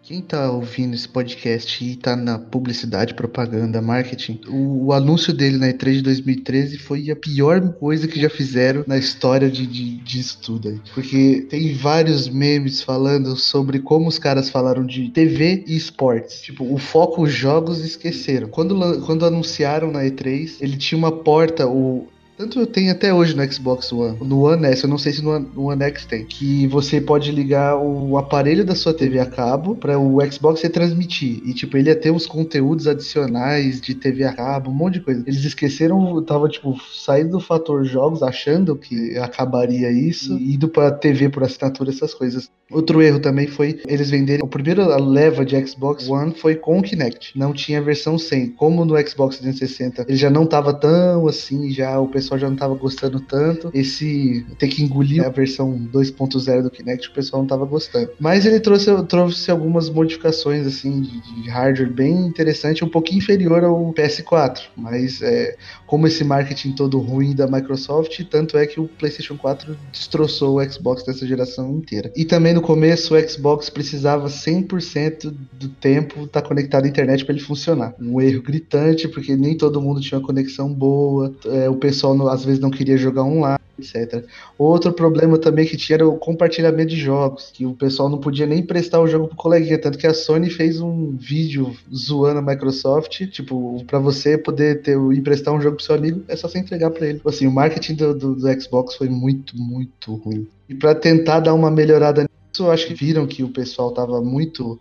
Quem 0.04 0.22
tá 0.22 0.52
ouvindo 0.52 0.94
esse 0.96 1.08
podcast 1.08 1.82
e 1.82 1.96
tá 1.96 2.14
na 2.14 2.38
publicidade, 2.38 3.14
propaganda, 3.14 3.82
marketing, 3.82 4.42
o, 4.50 4.88
o, 4.88 4.92
anúncio 4.92 5.34
dele 5.34 5.58
na 5.58 5.68
E3 5.68 5.94
de 5.94 6.02
2013 6.02 6.78
foi 6.78 7.10
a 7.10 7.16
pior 7.16 7.62
coisa 7.76 8.06
que 8.06 8.20
já 8.20 8.30
fizeram 8.30 8.84
na 8.86 8.98
história 8.98 9.50
de, 9.50 9.66
de, 9.66 9.96
disso 10.00 10.40
tudo 10.42 10.68
aí. 10.68 10.82
Porque 10.94 11.48
tem 11.50 11.74
vários 11.74 12.28
memes 12.28 12.82
falando 12.82 13.38
sobre 13.38 13.80
como 13.80 14.10
os 14.10 14.20
caras 14.20 14.50
falaram 14.50 14.86
de 14.86 15.08
TV 15.08 15.64
e 15.66 15.78
esportes. 15.78 16.42
Tipo, 16.42 16.66
o 16.66 16.78
foco 16.78 17.24
os 17.24 17.32
jogos 17.32 17.80
esqueceram. 17.80 18.50
Quando, 18.50 18.76
quando 19.06 19.26
anunciaram 19.26 19.90
na 19.90 20.02
E3, 20.02 20.58
ele 20.60 20.76
tinha 20.76 21.00
uma 21.00 21.14
porta, 21.14 21.66
o, 21.66 22.10
tanto 22.38 22.60
eu 22.60 22.68
tenho 22.68 22.92
até 22.92 23.14
hoje 23.14 23.36
no 23.36 23.52
Xbox 23.52 23.92
One. 23.92 24.18
No 24.22 24.46
One 24.46 24.66
S, 24.66 24.84
eu 24.84 24.90
não 24.90 24.98
sei 24.98 25.14
se 25.14 25.24
no 25.24 25.32
One, 25.32 25.48
no 25.56 25.66
One 25.70 25.84
X 25.84 26.06
tem. 26.06 26.26
Que 26.26 26.68
você 26.68 27.00
pode 27.00 27.32
ligar 27.32 27.78
o 27.78 28.18
aparelho 28.18 28.66
da 28.66 28.76
sua 28.76 28.94
TV 28.94 29.20
a 29.20 29.26
cabo 29.26 29.76
para 29.76 29.98
o 30.00 30.20
Xbox 30.32 30.62
retransmitir. 30.62 31.42
E, 31.46 31.54
tipo, 31.54 31.78
ele 31.78 31.90
ia 31.90 31.96
ter 31.96 32.12
uns 32.12 32.26
conteúdos 32.26 32.88
adicionais 32.88 33.80
de 33.80 33.96
TV 33.96 34.24
a 34.24 34.34
cabo, 34.34 34.72
um 34.72 34.74
monte 34.74 34.96
de 34.96 35.02
coisa. 35.02 35.24
Eles 35.26 35.44
esqueceram, 35.44 36.22
tava, 36.24 36.50
tipo, 36.50 36.76
saindo 36.94 37.34
do 37.34 37.40
fator 37.40 37.84
jogos, 37.86 38.22
achando 38.22 38.76
que 38.76 39.18
acabaria 39.18 39.92
isso, 39.92 40.38
e 40.38 40.56
indo 40.56 40.68
pra 40.68 40.92
TV 40.92 41.30
por 41.30 41.44
assinatura, 41.44 41.90
essas 41.90 42.14
coisas. 42.14 42.50
Outro 42.72 43.02
erro 43.02 43.20
também 43.20 43.48
foi 43.48 43.80
eles 43.88 44.10
venderem. 44.10 44.44
O 44.44 44.48
primeiro 44.48 44.84
leva 45.04 45.46
de 45.46 45.66
Xbox 45.66 46.10
One 46.10 46.34
foi 46.34 46.56
com 46.56 46.80
o 46.80 46.82
Kinect. 46.82 47.38
Não 47.38 47.54
tinha 47.54 47.82
versão 47.82 48.18
sem. 48.18 48.50
Como 48.50 48.84
no 48.84 48.96
Xbox 49.08 49.38
360 49.38 50.06
ele 50.08 50.18
já 50.18 50.30
não 50.30 50.46
tava 50.46 50.74
tão 50.74 51.28
assim, 51.28 51.70
já 51.70 52.00
o 52.00 52.08
pessoal 52.08 52.23
pessoal 52.24 52.40
já 52.40 52.50
não 52.50 52.56
tava 52.56 52.74
gostando 52.76 53.20
tanto. 53.20 53.70
Esse 53.74 54.46
ter 54.58 54.68
que 54.70 54.82
engolir 54.82 55.24
a 55.26 55.30
versão 55.30 55.78
2.0 55.92 56.64
do 56.64 56.72
Kinect, 56.72 57.10
o 57.10 57.14
pessoal 57.14 57.42
não 57.42 57.48
tava 57.48 57.66
gostando. 57.66 58.10
Mas 58.20 58.46
ele 58.46 58.60
trouxe, 58.60 58.90
trouxe 59.08 59.52
algumas 59.52 59.90
modificações 59.90 60.66
assim 60.66 61.02
de, 61.02 61.42
de 61.44 61.50
hardware 61.50 61.92
bem 61.92 62.14
interessante, 62.26 62.84
um 62.84 62.90
pouquinho 62.90 63.20
inferior 63.20 63.64
ao 63.64 63.94
PS4. 63.94 64.62
Mas 64.76 65.22
é, 65.22 65.56
como 65.86 66.08
esse 66.08 66.24
marketing 66.24 66.72
todo 66.72 66.98
ruim 67.00 67.36
da 67.36 67.46
Microsoft, 67.48 68.24
tanto 68.30 68.58
é 68.58 68.66
que 68.66 68.80
o 68.80 68.88
PlayStation 68.88 69.38
4 69.38 69.78
destroçou 69.92 70.60
o 70.60 70.72
Xbox 70.72 71.04
dessa 71.04 71.28
geração 71.28 71.72
inteira. 71.76 72.12
E 72.16 72.26
também 72.26 72.54
no 72.54 72.62
começo 72.62 73.16
o 73.16 73.30
Xbox 73.30 73.70
precisava 73.70 74.28
100% 74.28 75.34
do 75.54 75.70
tempo 75.70 76.24
estar 76.24 76.42
tá 76.42 76.48
conectado 76.48 76.86
à 76.86 76.88
internet 76.88 77.26
para 77.26 77.36
ele 77.36 77.44
funcionar. 77.44 77.94
Um 78.00 78.22
erro 78.22 78.42
gritante, 78.42 79.08
porque 79.08 79.36
nem 79.36 79.58
todo 79.58 79.82
mundo 79.82 80.00
tinha 80.00 80.20
conexão 80.22 80.74
boa, 80.74 81.34
é, 81.46 81.70
o 81.70 81.76
pessoal 81.76 82.13
às 82.28 82.44
vezes 82.44 82.60
não 82.60 82.70
queria 82.70 82.98
jogar 82.98 83.24
online, 83.24 83.60
etc. 83.80 84.26
Outro 84.58 84.94
problema 84.94 85.38
também 85.38 85.66
que 85.66 85.78
tinha 85.78 85.96
era 85.96 86.08
o 86.08 86.18
compartilhamento 86.18 86.90
de 86.90 86.98
jogos, 86.98 87.52
que 87.54 87.66
o 87.66 87.74
pessoal 87.74 88.10
não 88.10 88.20
podia 88.20 88.46
nem 88.46 88.64
prestar 88.64 89.00
o 89.02 89.08
jogo 89.08 89.28
pro 89.28 89.36
coleguinha, 89.36 89.78
tanto 89.78 89.98
que 89.98 90.08
a 90.08 90.14
Sony 90.14 90.50
fez 90.50 90.80
um 90.80 91.16
vídeo 91.16 91.76
zoando 91.94 92.40
a 92.40 92.42
Microsoft, 92.42 93.28
tipo, 93.28 93.84
para 93.86 94.00
você 94.00 94.38
poder 94.38 94.82
ter 94.82 94.98
emprestar 94.98 95.54
um 95.54 95.62
jogo 95.62 95.78
pro 95.78 95.86
seu 95.86 95.96
amigo, 95.96 96.24
é 96.28 96.36
só 96.36 96.48
você 96.48 96.60
entregar 96.60 96.92
para 96.92 97.08
ele. 97.08 97.22
Assim, 97.26 97.48
o 97.48 97.52
marketing 97.52 97.96
do, 97.96 98.14
do, 98.14 98.36
do 98.36 98.62
Xbox 98.62 98.96
foi 98.96 99.10
muito, 99.10 99.58
muito 99.58 100.16
ruim. 100.16 100.48
E 100.70 100.76
para 100.76 100.96
tentar 100.96 101.40
dar 101.40 101.54
uma 101.54 101.72
melhorada 101.72 102.24
nisso, 102.24 102.70
acho 102.70 102.88
que 102.88 102.94
viram 102.94 103.28
que 103.28 103.44
o 103.44 103.50
pessoal 103.50 103.92
tava 103.92 104.22
muito 104.22 104.80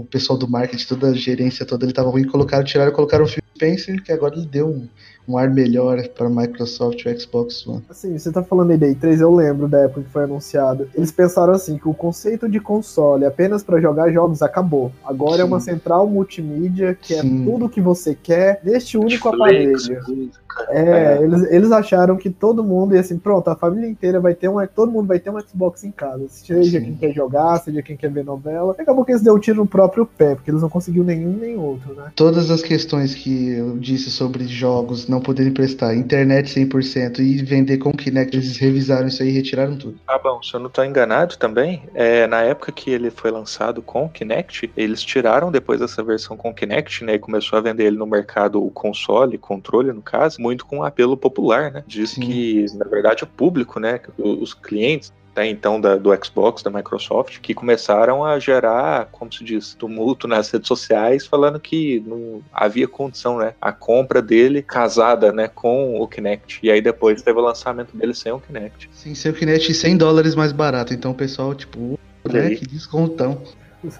o 0.00 0.04
pessoal 0.04 0.38
do 0.38 0.48
marketing, 0.48 0.86
toda 0.86 1.08
a 1.08 1.12
gerência 1.12 1.66
toda, 1.66 1.84
ele 1.84 1.92
tava 1.92 2.08
ruim, 2.08 2.22
colocaram, 2.24 2.64
tiraram, 2.64 2.92
colocaram 2.92 3.24
o 3.24 3.28
Phil 3.28 3.42
Spencer, 3.56 4.00
que 4.00 4.12
agora 4.12 4.36
ele 4.36 4.46
deu 4.46 4.68
um, 4.68 4.88
um 5.28 5.36
ar 5.36 5.50
melhor 5.50 6.02
para 6.08 6.26
a 6.26 6.30
Microsoft 6.30 7.04
e 7.04 7.08
o 7.08 7.20
Xbox 7.20 7.66
One. 7.66 7.82
Assim, 7.90 8.18
você 8.18 8.32
tá 8.32 8.42
falando 8.42 8.70
aí 8.70 8.78
da 8.78 8.86
E3, 8.86 9.20
eu 9.20 9.34
lembro 9.34 9.68
da 9.68 9.80
época 9.80 10.02
que 10.02 10.10
foi 10.10 10.24
anunciado. 10.24 10.88
Eles 10.94 11.12
pensaram 11.12 11.52
assim, 11.52 11.76
que 11.76 11.88
o 11.88 11.94
conceito 11.94 12.48
de 12.48 12.58
console 12.58 13.24
apenas 13.24 13.62
para 13.62 13.80
jogar 13.80 14.10
jogos 14.10 14.40
acabou. 14.40 14.90
Agora 15.04 15.36
Sim. 15.36 15.42
é 15.42 15.44
uma 15.44 15.60
central 15.60 16.06
multimídia 16.06 16.96
que 17.00 17.14
é 17.14 17.20
Sim. 17.20 17.42
é 17.42 17.44
tudo 17.44 17.68
que 17.68 17.80
você 17.80 18.14
quer 18.14 18.60
neste 18.64 18.96
único 18.96 19.28
aparelho. 19.28 19.76
É, 20.68 20.80
é, 20.80 21.22
Eles, 21.22 21.52
eles 21.52 21.72
acharam 21.72 22.16
que 22.16 22.30
todo 22.30 22.64
mundo 22.64 22.94
ia 22.94 23.00
assim, 23.00 23.18
pronto, 23.18 23.48
a 23.48 23.54
família 23.54 23.88
inteira 23.88 24.18
vai 24.18 24.34
ter 24.34 24.48
um, 24.48 24.56
todo 24.66 24.90
mundo 24.90 25.06
vai 25.06 25.18
ter 25.18 25.30
um 25.30 25.40
Xbox 25.40 25.84
em 25.84 25.90
casa. 25.90 26.24
Seja 26.28 26.78
Sim. 26.78 26.84
quem 26.84 26.96
quer 26.96 27.12
jogar, 27.12 27.58
seja 27.58 27.82
quem 27.82 27.96
quer 27.96 28.10
ver 28.10 28.24
novela. 28.24 28.74
Acabou 28.78 29.04
que 29.04 29.12
eles 29.12 29.22
deu 29.22 29.34
um 29.34 29.38
tiro 29.38 29.58
no 29.58 29.66
próprio 29.66 30.06
pé, 30.06 30.34
porque 30.34 30.50
eles 30.50 30.62
não 30.62 30.68
conseguiram 30.68 31.04
nenhum 31.04 31.36
nem 31.36 31.56
outro, 31.56 31.94
né? 31.94 32.10
Todas 32.16 32.50
as 32.50 32.62
questões 32.62 33.14
que 33.14 33.50
eu 33.50 33.76
disse 33.76 34.10
sobre 34.10 34.46
jogos 34.46 35.06
não 35.06 35.17
poderem 35.20 35.52
prestar, 35.52 35.94
internet 35.94 36.48
100% 36.48 37.20
e 37.20 37.42
vender 37.44 37.78
com 37.78 37.92
Kinect, 37.92 38.36
eles 38.36 38.56
revisaram 38.56 39.08
isso 39.08 39.22
aí 39.22 39.28
e 39.28 39.32
retiraram 39.32 39.76
tudo. 39.76 39.98
Ah, 40.06 40.18
bom, 40.18 40.42
se 40.42 40.54
eu 40.54 40.60
não 40.60 40.70
tô 40.70 40.82
enganado 40.82 41.36
também, 41.36 41.82
é, 41.94 42.26
na 42.26 42.42
época 42.42 42.72
que 42.72 42.90
ele 42.90 43.10
foi 43.10 43.30
lançado 43.30 43.82
com 43.82 44.08
Kinect, 44.08 44.70
eles 44.76 45.02
tiraram 45.02 45.50
depois 45.50 45.80
essa 45.80 46.02
versão 46.02 46.36
com 46.36 46.54
Kinect, 46.54 47.04
né, 47.04 47.14
e 47.14 47.18
começou 47.18 47.58
a 47.58 47.62
vender 47.62 47.84
ele 47.84 47.96
no 47.96 48.06
mercado 48.06 48.64
o 48.64 48.70
console, 48.70 49.38
controle 49.38 49.92
no 49.92 50.02
caso, 50.02 50.40
muito 50.40 50.66
com 50.66 50.82
apelo 50.82 51.16
popular, 51.16 51.70
né? 51.70 51.84
Diz 51.86 52.10
Sim. 52.10 52.20
que, 52.20 52.66
na 52.74 52.84
verdade, 52.84 53.24
o 53.24 53.26
público, 53.26 53.80
né? 53.80 54.00
Os 54.18 54.54
clientes 54.54 55.12
até 55.38 55.46
então 55.46 55.80
da, 55.80 55.96
do 55.96 56.10
Xbox, 56.24 56.62
da 56.62 56.70
Microsoft, 56.70 57.38
que 57.40 57.54
começaram 57.54 58.24
a 58.24 58.38
gerar, 58.40 59.08
como 59.12 59.32
se 59.32 59.44
diz, 59.44 59.74
tumulto 59.74 60.26
nas 60.26 60.50
redes 60.50 60.66
sociais, 60.66 61.26
falando 61.26 61.60
que 61.60 62.02
não 62.04 62.42
havia 62.52 62.88
condição, 62.88 63.38
né? 63.38 63.54
A 63.60 63.72
compra 63.72 64.20
dele 64.20 64.62
casada, 64.62 65.32
né, 65.32 65.46
com 65.46 66.00
o 66.00 66.08
Kinect. 66.08 66.58
E 66.62 66.70
aí 66.70 66.80
depois 66.80 67.22
teve 67.22 67.38
o 67.38 67.42
lançamento 67.42 67.96
dele 67.96 68.14
sem 68.14 68.32
o 68.32 68.40
Kinect. 68.40 68.90
Sim, 68.92 69.14
sem 69.14 69.30
o 69.30 69.34
Kinect 69.34 69.72
100 69.72 69.96
dólares 69.96 70.34
mais 70.34 70.50
barato. 70.50 70.92
Então 70.92 71.12
o 71.12 71.14
pessoal, 71.14 71.54
tipo, 71.54 71.98
né, 72.24 72.54
que 72.56 72.66
descontão. 72.66 73.40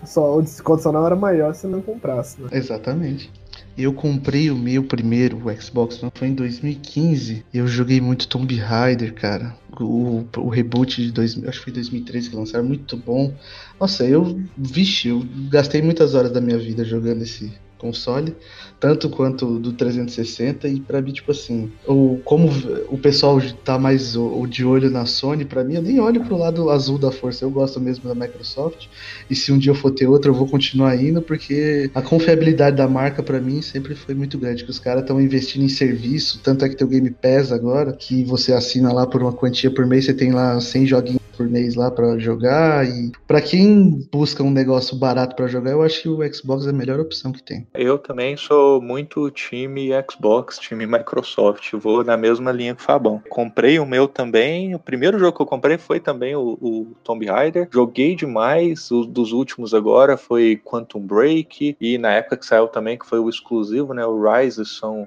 Só 0.04 0.38
o 0.38 0.42
desconto 0.42 0.82
só 0.82 0.90
não 0.90 1.06
era 1.06 1.14
maior 1.14 1.54
se 1.54 1.68
não 1.68 1.80
comprasse, 1.80 2.40
né? 2.42 2.48
Exatamente. 2.50 3.30
Eu 3.78 3.92
comprei 3.92 4.50
o 4.50 4.56
meu 4.56 4.82
primeiro 4.82 5.38
o 5.38 5.62
Xbox, 5.62 6.02
não 6.02 6.10
foi 6.12 6.26
em 6.26 6.34
2015. 6.34 7.44
Eu 7.54 7.68
joguei 7.68 8.00
muito 8.00 8.26
Tomb 8.26 8.52
Raider, 8.56 9.14
cara. 9.14 9.56
O, 9.80 10.24
o 10.36 10.48
reboot 10.48 11.00
de 11.00 11.12
2000, 11.12 11.48
acho 11.48 11.58
que 11.58 11.64
foi 11.66 11.72
2013 11.72 12.28
que 12.28 12.34
lançaram, 12.34 12.64
muito 12.64 12.96
bom. 12.96 13.32
Nossa, 13.78 14.04
eu, 14.04 14.42
vixe, 14.56 15.06
eu 15.06 15.24
gastei 15.48 15.80
muitas 15.80 16.16
horas 16.16 16.32
da 16.32 16.40
minha 16.40 16.58
vida 16.58 16.84
jogando 16.84 17.22
esse, 17.22 17.52
console, 17.78 18.34
tanto 18.80 19.08
quanto 19.08 19.58
do 19.58 19.72
360 19.72 20.68
e 20.68 20.80
para 20.80 21.00
mim 21.00 21.12
tipo 21.12 21.30
assim, 21.30 21.70
o 21.86 22.18
como 22.24 22.48
o 22.88 22.98
pessoal 22.98 23.40
tá 23.64 23.78
mais 23.78 24.16
o 24.16 24.46
de 24.46 24.64
olho 24.64 24.90
na 24.90 25.06
Sony, 25.06 25.44
para 25.44 25.64
mim 25.64 25.74
eu 25.74 25.82
nem 25.82 26.00
olho 26.00 26.22
pro 26.24 26.36
lado 26.36 26.70
azul 26.70 26.98
da 26.98 27.10
força, 27.10 27.44
eu 27.44 27.50
gosto 27.50 27.80
mesmo 27.80 28.08
da 28.08 28.14
Microsoft. 28.14 28.86
E 29.30 29.34
se 29.34 29.52
um 29.52 29.58
dia 29.58 29.72
eu 29.72 29.76
for 29.76 29.90
ter 29.90 30.06
outra, 30.06 30.30
eu 30.30 30.34
vou 30.34 30.48
continuar 30.48 30.96
indo 30.96 31.22
porque 31.22 31.90
a 31.94 32.02
confiabilidade 32.02 32.76
da 32.76 32.88
marca 32.88 33.22
para 33.22 33.40
mim 33.40 33.62
sempre 33.62 33.94
foi 33.94 34.14
muito 34.14 34.38
grande, 34.38 34.64
que 34.64 34.70
os 34.70 34.78
caras 34.78 35.02
estão 35.02 35.20
investindo 35.20 35.62
em 35.62 35.68
serviço, 35.68 36.40
tanto 36.42 36.64
é 36.64 36.68
que 36.68 36.76
tem 36.76 36.86
o 36.86 36.90
Game 36.90 37.10
Pass 37.10 37.52
agora, 37.52 37.92
que 37.92 38.24
você 38.24 38.52
assina 38.52 38.92
lá 38.92 39.06
por 39.06 39.22
uma 39.22 39.32
quantia 39.32 39.70
por 39.70 39.86
mês, 39.86 40.04
você 40.04 40.14
tem 40.14 40.32
lá 40.32 40.60
100 40.60 40.86
joguinhos 40.86 41.17
por 41.38 41.48
mês 41.48 41.76
lá 41.76 41.88
para 41.88 42.18
jogar 42.18 42.84
e 42.84 43.12
para 43.26 43.40
quem 43.40 44.04
busca 44.12 44.42
um 44.42 44.50
negócio 44.50 44.96
barato 44.96 45.36
para 45.36 45.46
jogar, 45.46 45.70
eu 45.70 45.82
acho 45.82 46.02
que 46.02 46.08
o 46.08 46.34
Xbox 46.34 46.66
é 46.66 46.70
a 46.70 46.72
melhor 46.72 46.98
opção 46.98 47.30
que 47.30 47.42
tem. 47.42 47.64
Eu 47.72 47.96
também 47.96 48.36
sou 48.36 48.82
muito 48.82 49.30
time 49.30 49.90
Xbox, 50.10 50.58
time 50.58 50.84
Microsoft, 50.84 51.72
vou 51.74 52.02
na 52.02 52.16
mesma 52.16 52.50
linha 52.50 52.74
que 52.74 52.82
o 52.82 52.84
Fabão. 52.84 53.22
Comprei 53.28 53.78
o 53.78 53.86
meu 53.86 54.08
também, 54.08 54.74
o 54.74 54.80
primeiro 54.80 55.16
jogo 55.18 55.36
que 55.36 55.42
eu 55.42 55.46
comprei 55.46 55.78
foi 55.78 56.00
também 56.00 56.34
o, 56.34 56.58
o 56.60 56.96
Tomb 57.04 57.24
Raider, 57.26 57.68
joguei 57.72 58.16
demais, 58.16 58.90
os 58.90 59.06
dos 59.06 59.32
últimos 59.32 59.72
agora 59.72 60.16
foi 60.16 60.60
Quantum 60.64 61.00
Break 61.00 61.76
e 61.80 61.98
na 61.98 62.14
época 62.14 62.36
que 62.36 62.46
saiu 62.46 62.66
também 62.66 62.98
que 62.98 63.06
foi 63.06 63.20
o 63.20 63.28
exclusivo, 63.28 63.94
né, 63.94 64.04
o 64.04 64.20
Rise 64.20 64.60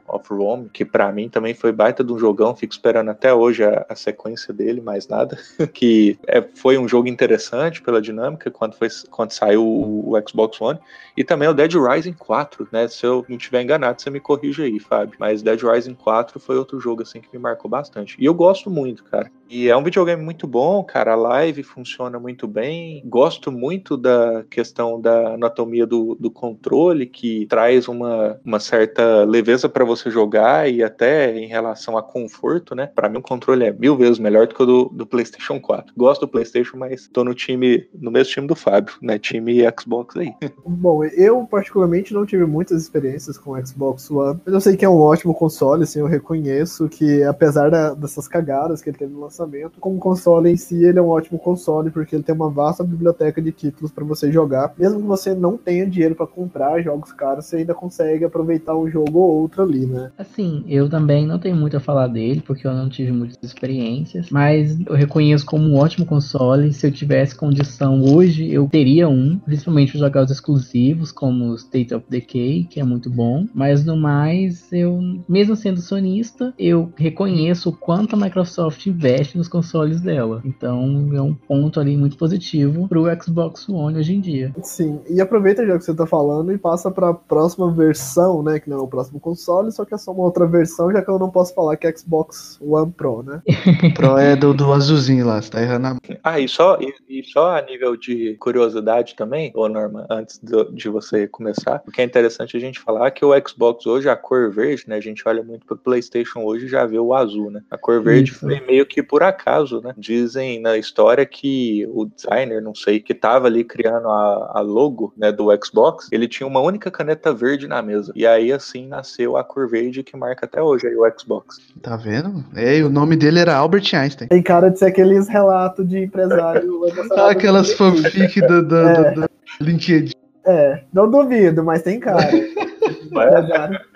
of 0.08 0.30
Rome, 0.30 0.70
que 0.72 0.86
para 0.86 1.12
mim 1.12 1.28
também 1.28 1.54
foi 1.54 1.74
baita 1.74 2.04
de 2.04 2.14
um 2.14 2.18
jogão, 2.18 2.56
fico 2.56 2.74
esperando 2.74 3.10
até 3.10 3.34
hoje 3.34 3.64
a, 3.66 3.86
a 3.90 3.96
sequência 3.96 4.54
dele, 4.54 4.80
mais 4.80 5.08
nada, 5.08 5.38
que 5.74 6.18
é, 6.28 6.42
foi 6.56 6.78
um 6.78 6.88
jogo 6.88 7.08
interessante 7.08 7.82
pela 7.82 8.02
dinâmica 8.02 8.50
quando, 8.52 8.76
foi, 8.76 8.88
quando 9.10 9.32
saiu 9.32 9.66
o, 9.66 10.12
o, 10.12 10.30
Xbox 10.30 10.60
One. 10.62 10.80
E 11.16 11.24
também 11.24 11.48
o 11.48 11.54
Dead 11.54 11.74
Rising 11.74 12.14
4, 12.14 12.68
né? 12.72 12.88
Se 12.88 13.06
eu 13.06 13.26
não 13.28 13.38
estiver 13.38 13.62
enganado, 13.62 14.02
você 14.02 14.10
me 14.10 14.20
corrige 14.20 14.64
aí, 14.64 14.80
Fábio. 14.80 15.16
Mas 15.20 15.42
Dead 15.42 15.62
Rising 15.62 15.96
4 15.96 16.40
foi 16.40 16.58
outro 16.58 16.80
jogo 16.80 17.02
assim 17.02 17.22
que 17.22 17.28
me 17.34 17.40
marcou 17.40 17.70
bastante. 17.70 18.16
E 18.20 18.26
eu 18.26 18.34
gosto 18.34 18.70
muito, 18.70 19.04
cara. 19.04 19.30
E 19.50 19.68
é 19.68 19.76
um 19.76 19.84
videogame 19.84 20.24
muito 20.24 20.48
bom, 20.48 20.82
cara. 20.82 21.12
A 21.12 21.16
live 21.16 21.62
funciona 21.64 22.18
muito 22.18 22.48
bem. 22.48 23.02
Gosto 23.06 23.52
muito 23.52 23.98
da 23.98 24.46
questão 24.50 25.00
da 25.02 25.34
anatomia 25.34 25.86
do, 25.86 26.16
do 26.18 26.32
controle, 26.32 27.06
que 27.06 27.46
traz 27.48 27.90
uma, 27.90 28.40
uma 28.46 28.62
certa 28.62 29.26
leveza 29.26 29.68
para 29.68 29.84
você 29.84 30.10
jogar 30.10 30.72
e 30.72 30.82
até 30.82 31.38
em 31.38 31.48
relação 31.48 31.98
a 31.98 32.04
conforto, 32.04 32.74
né? 32.74 32.88
Para 32.88 33.10
mim, 33.10 33.18
o 33.18 33.22
controle 33.22 33.66
é 33.66 33.74
mil 33.74 33.98
vezes 33.98 34.20
melhor 34.20 34.48
do 34.48 34.56
que 34.56 34.64
o 34.64 34.66
do, 34.66 34.86
do 34.86 35.06
PlayStation 35.06 35.60
4. 35.60 35.94
Gosto 35.98 36.11
do 36.20 36.28
PlayStation, 36.28 36.78
mas 36.78 37.08
tô 37.08 37.24
no 37.24 37.34
time, 37.34 37.88
no 37.94 38.12
mesmo 38.12 38.34
time 38.34 38.48
do 38.48 38.56
Fábio, 38.56 38.96
né? 39.02 39.18
Time 39.18 39.62
Xbox 39.80 40.18
aí. 40.18 40.34
Bom, 40.66 41.04
eu 41.04 41.46
particularmente 41.46 42.14
não 42.14 42.26
tive 42.26 42.46
muitas 42.46 42.82
experiências 42.82 43.38
com 43.38 43.52
o 43.52 43.66
Xbox 43.66 44.10
One, 44.10 44.40
mas 44.46 44.54
eu 44.54 44.62
sei 44.62 44.78
que 44.78 44.86
é 44.86 44.90
um 44.90 45.00
ótimo 45.00 45.34
console, 45.34 45.84
assim, 45.84 46.00
eu 46.00 46.08
reconheço 46.08 46.88
que 46.90 47.24
apesar 47.24 47.70
da, 47.70 47.94
dessas 47.94 48.28
cagadas 48.28 48.82
que 48.82 48.90
ele 48.90 48.98
teve 48.98 49.14
no 49.14 49.20
lançamento, 49.20 49.42
lançamento. 49.42 49.80
Como 49.80 49.98
console 50.00 50.50
em 50.50 50.58
si, 50.58 50.84
ele 50.84 51.00
é 51.00 51.02
um 51.02 51.10
ótimo 51.10 51.40
console 51.40 51.90
porque 51.90 52.16
ele 52.16 52.24
tem 52.24 52.36
uma 52.36 52.50
vasta 52.50 52.84
biblioteca 52.84 53.42
de 53.42 53.52
títulos 53.52 53.92
para 53.92 54.04
você 54.04 54.32
jogar. 54.32 54.74
Mesmo 54.78 55.02
que 55.02 55.08
você 55.08 55.34
não 55.34 55.58
tenha 55.58 55.88
dinheiro 55.88 56.16
para 56.16 56.28
comprar 56.28 56.82
jogos 56.82 57.12
caros, 57.12 57.46
você 57.46 57.58
ainda 57.58 57.74
consegue 57.74 58.26
aproveitar 58.26 58.76
um 58.76 58.90
jogo 58.90 59.20
ou 59.20 59.42
outro 59.42 59.64
ali, 59.64 59.86
né? 59.86 60.12
Assim, 60.18 60.64
eu 60.68 60.90
também 60.90 61.26
não 61.26 61.40
tenho 61.40 61.56
muito 61.56 61.78
a 61.78 61.80
falar 61.80 62.08
dele 62.08 62.44
porque 62.46 62.68
eu 62.68 62.74
não 62.74 62.90
tive 62.90 63.12
muitas 63.12 63.38
experiências, 63.42 64.30
mas 64.30 64.80
eu 64.86 64.96
reconheço 64.96 65.46
como 65.46 65.68
um 65.68 65.78
ótimo 65.78 66.01
console. 66.06 66.74
Se 66.74 66.88
eu 66.88 66.92
tivesse 66.92 67.36
condição 67.36 68.02
hoje, 68.04 68.52
eu 68.52 68.68
teria 68.68 69.08
um, 69.08 69.38
principalmente 69.40 69.92
para 69.92 70.02
jogar 70.02 70.24
os 70.24 70.32
exclusivos, 70.32 71.12
como 71.12 71.56
State 71.56 71.94
of 71.94 72.06
Decay, 72.10 72.66
que 72.66 72.80
é 72.80 72.84
muito 72.84 73.10
bom. 73.10 73.46
Mas 73.54 73.86
no 73.86 73.96
mais, 73.96 74.72
eu, 74.72 75.00
mesmo 75.28 75.56
sendo 75.56 75.82
sonista, 75.82 76.54
eu 76.58 76.92
reconheço 76.96 77.70
o 77.70 77.74
quanto 77.74 78.16
a 78.16 78.20
Microsoft 78.20 78.86
investe 78.86 79.38
nos 79.38 79.48
consoles 79.48 80.02
dela. 80.02 80.42
Então 80.46 81.10
é 81.14 81.22
um 81.22 81.34
ponto 81.34 81.80
ali 81.80 81.96
muito 81.98 82.18
positivo 82.18 82.88
pro 82.88 83.06
Xbox 83.22 83.68
One 83.70 83.98
hoje 83.98 84.16
em 84.16 84.22
dia. 84.22 84.54
Sim, 84.64 85.00
e 85.10 85.22
aproveita 85.22 85.66
já 85.66 85.78
que 85.78 85.84
você 85.84 85.94
tá 85.94 86.06
falando 86.06 86.52
e 86.52 86.58
passa 86.58 86.92
pra 86.92 87.14
próxima 87.14 87.72
versão, 87.72 88.44
né? 88.44 88.60
Que 88.60 88.70
não 88.70 88.78
é 88.78 88.82
o 88.82 88.88
próximo 88.88 89.20
console, 89.20 89.72
só 89.72 89.86
que 89.86 89.94
é 89.94 89.98
só 89.98 90.12
uma 90.12 90.24
outra 90.24 90.46
versão, 90.46 90.92
já 90.92 91.02
que 91.02 91.10
eu 91.10 91.20
não 91.20 91.30
posso 91.30 91.54
falar 91.54 91.78
que 91.78 91.88
é 91.88 91.96
Xbox 91.96 92.60
One 92.62 92.92
Pro, 92.92 93.24
né? 93.24 93.42
Pro 93.96 94.18
é 94.18 94.36
do, 94.36 94.54
do 94.54 94.72
azulzinho 94.72 95.26
lá, 95.26 95.42
você 95.42 95.50
tá 95.50 95.62
errando 95.62 95.91
Ah, 96.24 96.40
e 96.40 96.48
só, 96.48 96.78
e, 96.80 96.94
e, 97.08 97.24
só 97.24 97.58
a 97.58 97.62
nível 97.62 97.96
de 97.96 98.36
curiosidade 98.40 99.16
também, 99.16 99.52
ô 99.56 99.70
Norma, 99.70 100.06
antes 100.10 100.40
de, 100.42 100.72
de 100.72 100.90
você 100.90 101.28
começar, 101.28 101.82
o 101.88 101.92
que 101.92 102.02
é 102.02 102.04
interessante 102.04 102.58
a 102.58 102.60
gente 102.60 102.80
falar 102.80 103.08
é 103.08 103.12
que 103.12 103.24
o 103.24 103.32
Xbox 103.48 103.86
hoje, 103.86 104.10
a 104.10 104.16
cor 104.16 104.52
verde, 104.52 104.84
né? 104.88 104.98
A 104.98 105.02
gente 105.02 105.24
olha 105.26 105.42
muito 105.42 105.66
pro 105.66 105.78
PlayStation 105.78 106.42
hoje 106.42 106.66
e 106.66 106.70
já 106.70 106.86
vê 106.86 107.00
o 107.00 107.14
azul, 107.14 107.50
né? 107.50 107.62
A 107.72 107.78
cor 107.78 108.02
verde 108.04 108.32
Isso. 108.32 108.42
foi 108.42 108.60
meio 108.60 108.86
que 108.86 109.02
por 109.02 109.22
por 109.22 109.24
acaso, 109.24 109.82
né? 109.82 109.94
Dizem 109.96 110.60
na 110.60 110.78
história 110.78 111.24
que 111.28 111.88
o 111.94 112.06
designer, 112.06 112.60
não 112.60 112.74
sei, 112.74 113.00
que 113.00 113.14
tava 113.14 113.46
ali 113.46 113.64
criando 113.64 114.10
a, 114.10 114.54
a 114.56 114.62
logo 114.62 115.14
né, 115.16 115.32
do 115.32 115.50
Xbox, 115.64 116.08
ele 116.12 116.28
tinha 116.28 116.48
uma 116.48 116.60
única 116.60 116.90
caneta 116.90 117.32
verde 117.32 117.68
na 117.68 117.84
mesa. 117.84 118.12
E 118.16 118.26
aí, 118.26 118.52
assim, 118.52 118.88
nasceu 118.88 119.38
a 119.38 119.44
cor 119.44 119.70
verde 119.70 120.02
que 120.02 120.18
marca 120.18 120.48
até 120.48 120.62
hoje 120.62 120.88
aí 120.88 120.96
o 120.96 121.04
Xbox. 121.16 121.60
Tá 121.84 121.96
vendo? 121.96 122.44
É, 122.56 122.82
o 122.82 122.90
nome 122.90 123.16
dele 123.16 123.40
era 123.40 123.56
Albert 123.56 123.94
Einstein. 123.94 124.28
Tem 124.28 124.42
cara 124.42 124.70
de 124.70 124.80
ser 124.80 124.86
aqueles 124.86 125.28
relatos 125.28 125.81
de 125.86 126.00
empresário. 126.00 126.82
Aquelas 127.30 127.74
fanfic 127.74 128.42
do, 128.42 128.66
do, 128.66 128.78
é. 128.78 129.12
do, 129.14 129.22
do 129.22 129.30
LinkedIn. 129.62 130.14
É, 130.46 130.84
não 130.92 131.10
duvido, 131.10 131.64
mas 131.64 131.84
tem 131.84 132.00
cara. 132.00 132.30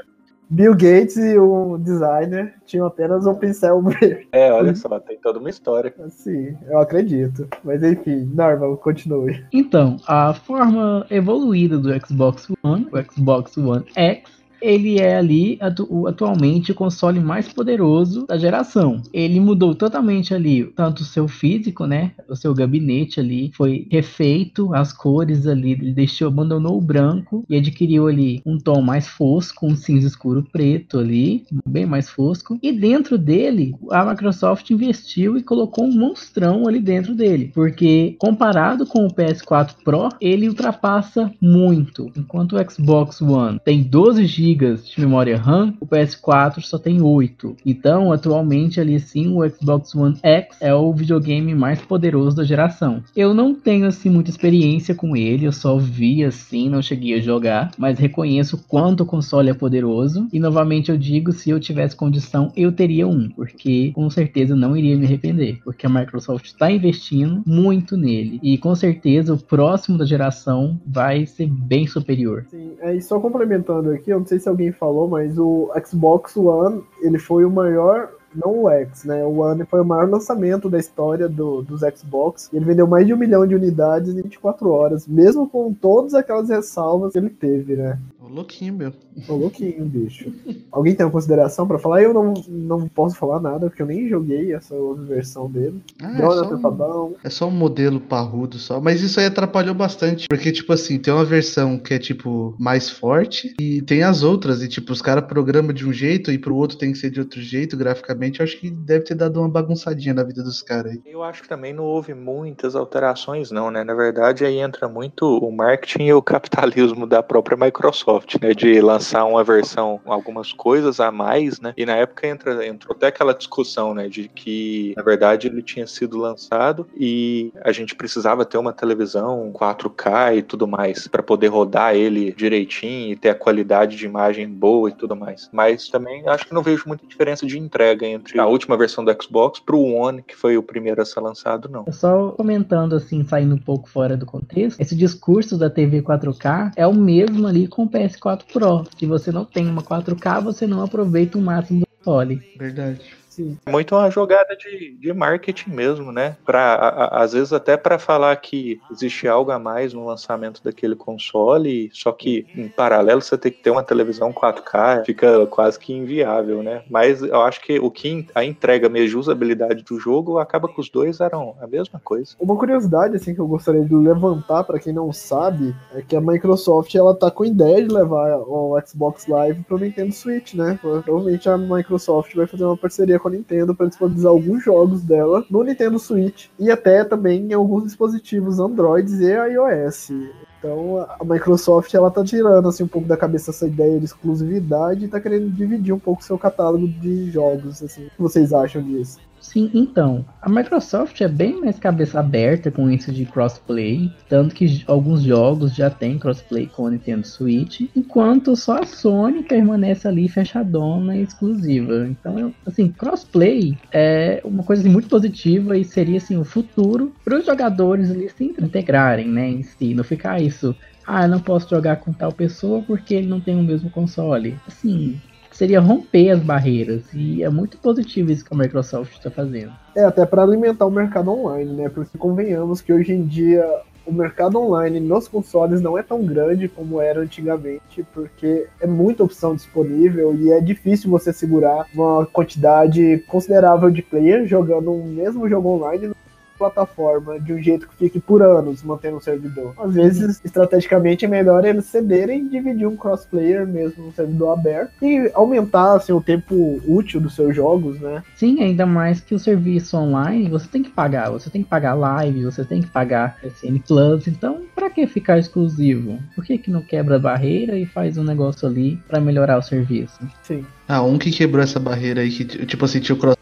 Bill 0.49 0.73
Gates 0.73 1.17
e 1.17 1.37
o 1.39 1.77
designer 1.79 2.53
tinham 2.65 2.85
apenas 2.85 3.25
um 3.25 3.33
pincel 3.33 3.81
verde. 3.81 4.27
É, 4.31 4.51
olha 4.51 4.75
só, 4.75 4.99
tem 4.99 5.17
toda 5.17 5.39
uma 5.39 5.49
história. 5.49 5.93
Sim, 6.09 6.55
eu 6.67 6.79
acredito. 6.79 7.47
Mas 7.63 7.81
enfim, 7.81 8.29
Norma, 8.33 8.77
continue. 8.77 9.43
Então, 9.51 9.97
a 10.07 10.33
forma 10.33 11.05
evoluída 11.09 11.77
do 11.79 11.89
Xbox 12.05 12.47
One, 12.63 12.87
o 12.91 13.11
Xbox 13.11 13.57
One 13.57 13.85
X, 13.95 14.21
ele 14.65 14.99
é 14.99 15.15
ali 15.15 15.57
atu 15.61 16.07
atualmente 16.07 16.71
o 16.71 16.75
console 16.75 17.19
mais 17.19 17.47
poderoso 17.47 18.25
da 18.25 18.37
geração. 18.37 19.01
Ele 19.13 19.39
mudou 19.39 19.75
totalmente 19.75 20.33
ali, 20.33 20.63
tanto 20.75 21.01
o 21.01 21.05
seu 21.05 21.27
físico, 21.27 21.85
né? 21.85 22.11
O 22.27 22.35
seu 22.35 22.53
gabinete 22.53 23.19
ali 23.19 23.51
foi 23.53 23.87
refeito, 23.91 24.73
as 24.73 24.91
cores 24.91 25.45
ali, 25.45 25.73
ele 25.73 25.93
deixou, 25.93 26.27
abandonou 26.27 26.77
o 26.77 26.81
branco 26.81 27.45
e 27.47 27.55
adquiriu 27.55 28.07
ali 28.07 28.41
um 28.45 28.57
tom 28.57 28.81
mais 28.81 29.07
fosco, 29.07 29.67
um 29.67 29.75
cinza 29.75 30.07
escuro 30.07 30.43
preto 30.51 30.97
ali, 30.97 31.45
bem 31.67 31.85
mais 31.85 32.09
fosco. 32.09 32.57
E 32.61 32.71
dentro 32.71 33.17
dele, 33.17 33.75
a 33.91 34.03
Microsoft 34.03 34.69
investiu 34.71 35.37
e 35.37 35.43
colocou 35.43 35.85
um 35.85 35.93
monstrão 35.93 36.67
ali 36.67 36.79
dentro 36.79 37.13
dele, 37.13 37.51
porque 37.53 38.15
comparado 38.19 38.85
com 38.85 39.05
o 39.05 39.13
PS4 39.13 39.75
Pro, 39.83 40.09
ele 40.19 40.49
ultrapassa 40.49 41.31
muito. 41.39 42.11
Enquanto 42.15 42.55
o 42.55 42.71
Xbox 42.71 43.21
One 43.21 43.59
tem 43.63 43.83
12 43.83 44.25
GB 44.25 44.54
GB 44.57 44.81
de 44.83 45.01
memória 45.01 45.37
RAM, 45.37 45.73
o 45.79 45.85
PS4 45.85 46.61
só 46.61 46.77
tem 46.77 47.01
8. 47.01 47.57
Então, 47.65 48.11
atualmente 48.11 48.79
ali 48.79 48.99
sim, 48.99 49.35
o 49.35 49.47
Xbox 49.49 49.93
One 49.95 50.17
X 50.23 50.57
é 50.61 50.73
o 50.73 50.93
videogame 50.93 51.53
mais 51.53 51.81
poderoso 51.81 52.35
da 52.35 52.43
geração. 52.43 53.03
Eu 53.15 53.33
não 53.33 53.53
tenho 53.53 53.85
assim 53.85 54.09
muita 54.09 54.29
experiência 54.29 54.95
com 54.95 55.15
ele, 55.15 55.45
eu 55.45 55.51
só 55.51 55.77
vi 55.77 56.23
assim, 56.23 56.69
não 56.69 56.81
cheguei 56.81 57.15
a 57.15 57.21
jogar, 57.21 57.71
mas 57.77 57.99
reconheço 57.99 58.63
quanto 58.67 59.01
o 59.01 59.05
console 59.05 59.49
é 59.49 59.53
poderoso 59.53 60.27
e 60.31 60.39
novamente 60.39 60.91
eu 60.91 60.97
digo, 60.97 61.31
se 61.31 61.49
eu 61.49 61.59
tivesse 61.59 61.95
condição, 61.95 62.51
eu 62.55 62.71
teria 62.71 63.07
um, 63.07 63.29
porque 63.29 63.91
com 63.93 64.09
certeza 64.09 64.55
não 64.55 64.75
iria 64.75 64.95
me 64.95 65.05
arrepender, 65.05 65.59
porque 65.63 65.85
a 65.85 65.89
Microsoft 65.89 66.45
está 66.45 66.71
investindo 66.71 67.43
muito 67.45 67.97
nele 67.97 68.39
e 68.41 68.57
com 68.57 68.75
certeza 68.75 69.33
o 69.33 69.37
próximo 69.37 69.97
da 69.97 70.05
geração 70.05 70.79
vai 70.85 71.25
ser 71.25 71.47
bem 71.47 71.87
superior. 71.87 72.45
Sim, 72.49 72.71
é, 72.79 72.95
e 72.95 73.01
só 73.01 73.19
complementando 73.19 73.91
aqui, 73.91 74.11
eu 74.11 74.19
não 74.19 74.25
sei 74.25 74.34
sei 74.35 74.39
se 74.39 74.49
alguém 74.49 74.71
falou, 74.71 75.07
mas 75.07 75.37
o 75.37 75.71
Xbox 75.85 76.35
One 76.35 76.83
ele 77.01 77.17
foi 77.17 77.45
o 77.45 77.51
maior 77.51 78.09
não 78.35 78.63
o 78.63 78.69
X, 78.69 79.05
né? 79.05 79.23
O 79.23 79.39
One 79.39 79.65
foi 79.65 79.79
o 79.79 79.85
maior 79.85 80.09
lançamento 80.09 80.69
da 80.69 80.77
história 80.77 81.29
do, 81.29 81.61
dos 81.61 81.79
Xbox. 81.97 82.49
Ele 82.51 82.65
vendeu 82.65 82.85
mais 82.85 83.07
de 83.07 83.13
um 83.13 83.17
milhão 83.17 83.47
de 83.47 83.55
unidades 83.55 84.13
em 84.13 84.21
24 84.21 84.69
horas, 84.69 85.07
mesmo 85.07 85.47
com 85.47 85.73
todas 85.73 86.13
aquelas 86.13 86.49
ressalvas 86.49 87.13
que 87.13 87.17
ele 87.17 87.29
teve, 87.29 87.77
né? 87.77 87.97
Ô, 88.25 88.33
louquinho, 88.33 88.73
meu. 88.73 88.93
Tô 89.25 89.35
louquinho, 89.35 89.85
bicho. 89.85 90.33
Alguém 90.71 90.95
tem 90.95 91.05
uma 91.05 91.11
consideração 91.11 91.67
pra 91.67 91.79
falar? 91.79 92.01
Eu 92.01 92.13
não, 92.13 92.33
não 92.47 92.87
posso 92.87 93.15
falar 93.15 93.39
nada, 93.39 93.67
porque 93.67 93.81
eu 93.81 93.85
nem 93.85 94.09
joguei 94.09 94.53
essa 94.53 94.73
outra 94.75 95.03
versão 95.03 95.49
dele. 95.49 95.81
Ah, 96.01 96.17
é, 96.17 96.21
só 96.21 96.57
tá 96.57 96.69
um, 96.69 96.71
bom. 96.71 97.13
é 97.23 97.29
só 97.29 97.47
um 97.47 97.51
modelo 97.51 97.99
parrudo 97.99 98.57
só. 98.57 98.81
Mas 98.81 99.01
isso 99.01 99.19
aí 99.19 99.25
atrapalhou 99.25 99.75
bastante. 99.75 100.27
Porque, 100.27 100.51
tipo 100.51 100.73
assim, 100.73 100.97
tem 100.99 101.13
uma 101.13 101.23
versão 101.25 101.77
que 101.77 101.93
é, 101.93 101.99
tipo, 101.99 102.55
mais 102.59 102.89
forte. 102.89 103.53
E 103.59 103.81
tem 103.81 104.03
as 104.03 104.23
outras. 104.23 104.61
E, 104.61 104.67
tipo, 104.67 104.91
os 104.91 105.01
caras 105.01 105.25
programam 105.25 105.73
de 105.73 105.87
um 105.87 105.93
jeito 105.93 106.31
e 106.31 106.37
pro 106.37 106.55
outro 106.55 106.77
tem 106.77 106.91
que 106.91 106.97
ser 106.97 107.09
de 107.09 107.19
outro 107.19 107.41
jeito, 107.41 107.77
graficamente. 107.77 108.39
Eu 108.39 108.43
acho 108.43 108.59
que 108.59 108.69
deve 108.69 109.05
ter 109.05 109.15
dado 109.15 109.39
uma 109.39 109.49
bagunçadinha 109.49 110.13
na 110.13 110.23
vida 110.23 110.43
dos 110.43 110.61
caras 110.61 110.93
aí. 110.93 111.01
Eu 111.05 111.23
acho 111.23 111.43
que 111.43 111.49
também 111.49 111.73
não 111.73 111.83
houve 111.83 112.13
muitas 112.13 112.75
alterações, 112.75 113.51
não, 113.51 113.69
né? 113.69 113.83
Na 113.83 113.93
verdade, 113.93 114.45
aí 114.45 114.57
entra 114.57 114.87
muito 114.89 115.25
o 115.25 115.51
marketing 115.51 116.05
e 116.05 116.13
o 116.13 116.21
capitalismo 116.23 117.07
da 117.07 117.21
própria 117.23 117.57
Microsoft, 117.57 118.14
né? 118.41 118.53
De 118.53 118.79
lançar 118.81 119.25
uma 119.25 119.43
versão, 119.43 119.99
algumas 120.05 120.51
coisas 120.51 120.99
a 120.99 121.11
mais, 121.11 121.59
né? 121.59 121.73
E 121.77 121.85
na 121.85 121.95
época 121.95 122.27
entra, 122.27 122.65
entrou 122.65 122.95
até 122.95 123.07
aquela 123.07 123.33
discussão, 123.33 123.93
né? 123.93 124.07
De 124.07 124.27
que, 124.27 124.93
na 124.95 125.03
verdade, 125.03 125.47
ele 125.47 125.61
tinha 125.61 125.87
sido 125.87 126.17
lançado 126.17 126.87
e 126.95 127.51
a 127.63 127.71
gente 127.71 127.95
precisava 127.95 128.45
ter 128.45 128.57
uma 128.57 128.73
televisão 128.73 129.51
4K 129.53 130.37
e 130.37 130.41
tudo 130.41 130.67
mais 130.67 131.07
para 131.07 131.23
poder 131.23 131.47
rodar 131.47 131.95
ele 131.95 132.33
direitinho 132.33 133.13
e 133.13 133.15
ter 133.15 133.29
a 133.29 133.35
qualidade 133.35 133.95
de 133.95 134.05
imagem 134.05 134.47
boa 134.47 134.89
e 134.89 134.93
tudo 134.93 135.15
mais. 135.15 135.49
Mas 135.51 135.87
também 135.87 136.27
acho 136.27 136.45
que 136.45 136.53
não 136.53 136.61
vejo 136.61 136.83
muita 136.87 137.05
diferença 137.05 137.45
de 137.45 137.57
entrega 137.57 138.05
entre 138.05 138.39
a 138.39 138.45
última 138.45 138.77
versão 138.77 139.03
do 139.03 139.15
Xbox 139.21 139.59
pro 139.59 139.79
One, 139.79 140.21
que 140.21 140.35
foi 140.35 140.57
o 140.57 140.63
primeiro 140.63 141.01
a 141.01 141.05
ser 141.05 141.19
lançado, 141.19 141.69
não. 141.69 141.85
Só 141.91 142.31
comentando 142.31 142.95
assim, 142.95 143.23
saindo 143.23 143.55
um 143.55 143.59
pouco 143.59 143.89
fora 143.89 144.17
do 144.17 144.25
contexto, 144.25 144.79
esse 144.79 144.95
discurso 144.95 145.57
da 145.57 145.69
TV 145.69 146.01
4K 146.01 146.71
é 146.75 146.85
o 146.85 146.93
mesmo 146.93 147.47
ali 147.47 147.67
com 147.67 147.83
o 147.83 147.89
PS4 148.07 148.43
Pro. 148.51 148.85
Se 148.97 149.05
você 149.05 149.31
não 149.31 149.45
tem 149.45 149.67
uma 149.67 149.81
4K, 149.81 150.43
você 150.43 150.67
não 150.67 150.83
aproveita 150.83 151.37
o 151.37 151.41
máximo 151.41 151.81
do 151.81 151.87
console. 151.87 152.41
Verdade. 152.57 153.01
Sim. 153.35 153.57
É 153.65 153.69
muito 153.71 153.93
uma 153.95 154.09
jogada 154.09 154.55
de, 154.55 154.95
de 154.97 155.13
marketing 155.13 155.71
mesmo, 155.71 156.11
né? 156.11 156.37
Pra, 156.45 156.75
a- 156.75 156.87
a- 157.19 157.23
às 157.23 157.33
vezes 157.33 157.51
até 157.51 157.75
para 157.75 157.99
falar 157.99 158.33
que 158.37 158.79
existe 158.89 159.27
algo 159.27 159.51
a 159.51 159.59
mais 159.59 159.93
no 159.93 160.05
lançamento 160.05 160.63
daquele 160.63 160.95
console, 160.95 161.89
só 161.93 162.11
que 162.11 162.45
em 162.55 162.69
paralelo 162.69 163.21
você 163.21 163.37
tem 163.37 163.51
que 163.51 163.61
ter 163.61 163.71
uma 163.71 163.83
televisão 163.83 164.31
4K, 164.31 165.03
fica 165.05 165.45
quase 165.47 165.77
que 165.77 165.91
inviável, 165.93 166.63
né? 166.63 166.83
Mas 166.89 167.21
eu 167.21 167.41
acho 167.41 167.61
que 167.61 167.77
o 167.79 167.91
que 167.91 168.25
a 168.33 168.43
entrega 168.45 168.87
mesmo, 168.87 169.19
usabilidade 169.19 169.83
do 169.83 169.99
jogo, 169.99 170.37
acaba 170.39 170.67
que 170.67 170.79
os 170.79 170.89
dois 170.89 171.19
eram 171.19 171.55
a 171.61 171.67
mesma 171.67 171.99
coisa. 172.03 172.35
Uma 172.39 172.55
curiosidade 172.55 173.15
assim 173.15 173.33
que 173.35 173.41
eu 173.41 173.47
gostaria 173.47 173.83
de 173.83 173.93
levantar 173.95 174.63
para 174.63 174.79
quem 174.79 174.93
não 174.93 175.11
sabe 175.11 175.75
é 175.93 176.01
que 176.01 176.15
a 176.15 176.21
Microsoft 176.21 176.93
ela 176.95 177.13
tá 177.13 177.29
com 177.29 177.43
ideia 177.43 177.85
de 177.85 177.93
levar 177.93 178.37
o 178.39 178.79
Xbox 178.85 179.27
Live 179.27 179.63
pro 179.63 179.77
Nintendo 179.77 180.13
Switch, 180.13 180.53
né? 180.53 180.77
Provavelmente 180.81 181.49
a 181.49 181.57
Microsoft 181.57 182.33
vai 182.35 182.47
fazer 182.47 182.63
uma 182.63 182.77
parceria 182.77 183.19
com 183.25 183.29
a 183.29 183.31
Nintendo 183.31 183.73
para 183.73 183.87
disponibilizar 183.87 184.31
alguns 184.31 184.63
jogos 184.63 185.01
dela 185.01 185.43
no 185.49 185.63
Nintendo 185.63 185.97
Switch 185.97 186.47
e 186.59 186.69
até 186.69 187.03
também 187.03 187.41
em 187.41 187.53
alguns 187.53 187.85
dispositivos 187.85 188.59
Androids 188.59 189.19
e 189.19 189.31
iOS. 189.31 190.11
Então 190.59 191.07
a 191.19 191.23
Microsoft 191.23 191.91
ela 191.95 192.11
tá 192.11 192.23
tirando 192.23 192.67
assim 192.67 192.83
um 192.83 192.87
pouco 192.87 193.07
da 193.07 193.17
cabeça 193.17 193.49
essa 193.49 193.65
ideia 193.65 193.97
de 193.97 194.05
exclusividade 194.05 195.05
e 195.05 195.07
tá 195.07 195.19
querendo 195.19 195.49
dividir 195.49 195.93
um 195.93 195.99
pouco 195.99 196.23
seu 196.23 196.37
catálogo 196.37 196.87
de 196.87 197.31
jogos, 197.31 197.81
assim. 197.81 198.05
O 198.05 198.09
que 198.11 198.21
vocês 198.21 198.53
acham 198.53 198.83
disso? 198.83 199.19
Sim, 199.45 199.69
então, 199.73 200.25
a 200.41 200.49
Microsoft 200.49 201.21
é 201.21 201.27
bem 201.27 201.61
mais 201.61 201.77
cabeça 201.77 202.19
aberta 202.19 202.71
com 202.71 202.89
isso 202.89 203.11
de 203.11 203.25
crossplay, 203.25 204.11
tanto 204.27 204.55
que 204.55 204.83
alguns 204.87 205.21
jogos 205.21 205.73
já 205.73 205.89
tem 205.89 206.17
crossplay 206.17 206.65
com 206.65 206.83
o 206.83 206.89
Nintendo 206.89 207.25
Switch, 207.25 207.81
enquanto 207.95 208.55
só 208.55 208.79
a 208.79 208.85
Sony 208.85 209.43
permanece 209.43 210.07
ali 210.07 210.27
fechadona 210.27 211.15
e 211.15 211.21
exclusiva. 211.21 212.07
Então, 212.07 212.53
assim, 212.65 212.91
crossplay 212.91 213.77
é 213.93 214.41
uma 214.43 214.63
coisa 214.63 214.81
assim, 214.81 214.91
muito 214.91 215.07
positiva 215.07 215.77
e 215.77 215.85
seria 215.85 216.17
assim 216.17 216.37
o 216.37 216.43
futuro 216.43 217.13
para 217.23 217.37
os 217.37 217.45
jogadores 217.45 218.09
ali 218.09 218.27
se 218.27 218.43
integrarem, 218.43 219.27
né, 219.27 219.47
em 219.47 219.63
si, 219.63 219.93
não 219.93 220.03
ficar 220.03 220.41
isso 220.41 220.75
ah, 221.07 221.25
eu 221.25 221.29
não 221.29 221.39
posso 221.39 221.69
jogar 221.69 221.97
com 221.97 222.11
tal 222.11 222.31
pessoa 222.31 222.81
porque 222.81 223.13
ele 223.13 223.27
não 223.27 223.39
tem 223.39 223.55
o 223.55 223.61
mesmo 223.61 223.91
console. 223.91 224.57
Assim, 224.65 225.21
seria 225.55 225.79
romper 225.79 226.31
as 226.31 226.39
barreiras. 226.39 227.03
E 227.13 227.43
é 227.43 227.49
muito 227.49 227.77
positivo 227.77 228.31
isso 228.31 228.45
que 228.45 228.53
a 228.53 228.57
Microsoft 228.57 229.13
está 229.13 229.31
fazendo. 229.31 229.71
É, 229.95 230.03
até 230.03 230.25
para 230.25 230.43
alimentar 230.43 230.85
o 230.85 230.91
mercado 230.91 231.31
online, 231.31 231.71
né? 231.71 231.89
Porque 231.89 232.17
convenhamos 232.17 232.81
que 232.81 232.93
hoje 232.93 233.13
em 233.13 233.25
dia 233.25 233.65
o 234.05 234.13
mercado 234.13 234.59
online 234.59 234.99
nos 234.99 235.27
consoles 235.27 235.81
não 235.81 235.97
é 235.97 236.03
tão 236.03 236.23
grande 236.23 236.67
como 236.67 237.01
era 237.01 237.21
antigamente, 237.21 238.05
porque 238.13 238.67
é 238.79 238.85
muita 238.85 239.23
opção 239.23 239.55
disponível 239.55 240.35
e 240.35 240.51
é 240.51 240.59
difícil 240.61 241.09
você 241.09 241.33
segurar 241.33 241.87
uma 241.93 242.25
quantidade 242.27 243.23
considerável 243.27 243.89
de 243.89 244.03
players 244.03 244.47
jogando 244.47 244.91
o 244.93 245.03
mesmo 245.05 245.49
jogo 245.49 245.69
online 245.69 246.13
plataforma 246.57 247.39
de 247.39 247.53
um 247.53 247.61
jeito 247.61 247.87
que 247.87 247.95
fique 247.95 248.19
por 248.19 248.41
anos 248.41 248.83
mantendo 248.83 249.17
o 249.17 249.21
servidor. 249.21 249.73
Às 249.77 249.93
vezes, 249.93 250.41
estrategicamente, 250.43 251.25
é 251.25 251.27
melhor 251.27 251.65
eles 251.65 251.85
cederem 251.85 252.45
e 252.45 252.49
dividir 252.49 252.87
um 252.87 252.95
crossplayer 252.95 253.67
mesmo 253.67 254.05
no 254.05 254.11
servidor 254.11 254.53
aberto 254.53 254.93
e 255.01 255.29
aumentar 255.33 255.95
assim, 255.95 256.11
o 256.11 256.21
tempo 256.21 256.81
útil 256.87 257.19
dos 257.19 257.35
seus 257.35 257.55
jogos, 257.55 257.99
né? 257.99 258.23
Sim, 258.35 258.61
ainda 258.61 258.85
mais 258.85 259.19
que 259.19 259.35
o 259.35 259.39
serviço 259.39 259.97
online 259.97 260.49
você 260.49 260.67
tem 260.67 260.83
que 260.83 260.89
pagar. 260.89 261.29
Você 261.31 261.49
tem 261.49 261.63
que 261.63 261.69
pagar 261.69 261.93
live, 261.93 262.45
você 262.45 262.63
tem 262.63 262.81
que 262.81 262.87
pagar 262.87 263.37
SN 263.43 263.79
Plus. 263.85 264.27
Então, 264.27 264.63
pra 264.73 264.89
que 264.89 265.05
ficar 265.05 265.37
exclusivo? 265.37 266.19
Por 266.33 266.43
que, 266.43 266.57
que 266.57 266.71
não 266.71 266.81
quebra 266.81 267.17
a 267.17 267.19
barreira 267.19 267.77
e 267.77 267.85
faz 267.85 268.17
um 268.17 268.23
negócio 268.23 268.67
ali 268.67 268.97
pra 269.07 269.19
melhorar 269.19 269.57
o 269.57 269.61
serviço? 269.61 270.19
Sim. 270.41 270.65
Ah, 270.87 271.01
um 271.01 271.17
que 271.17 271.31
quebrou 271.31 271.63
essa 271.63 271.79
barreira 271.79 272.21
aí, 272.21 272.29
que 272.29 272.45
tipo 272.65 272.85
assim, 272.85 272.99
tinha 272.99 273.15
o 273.15 273.19
cross 273.19 273.35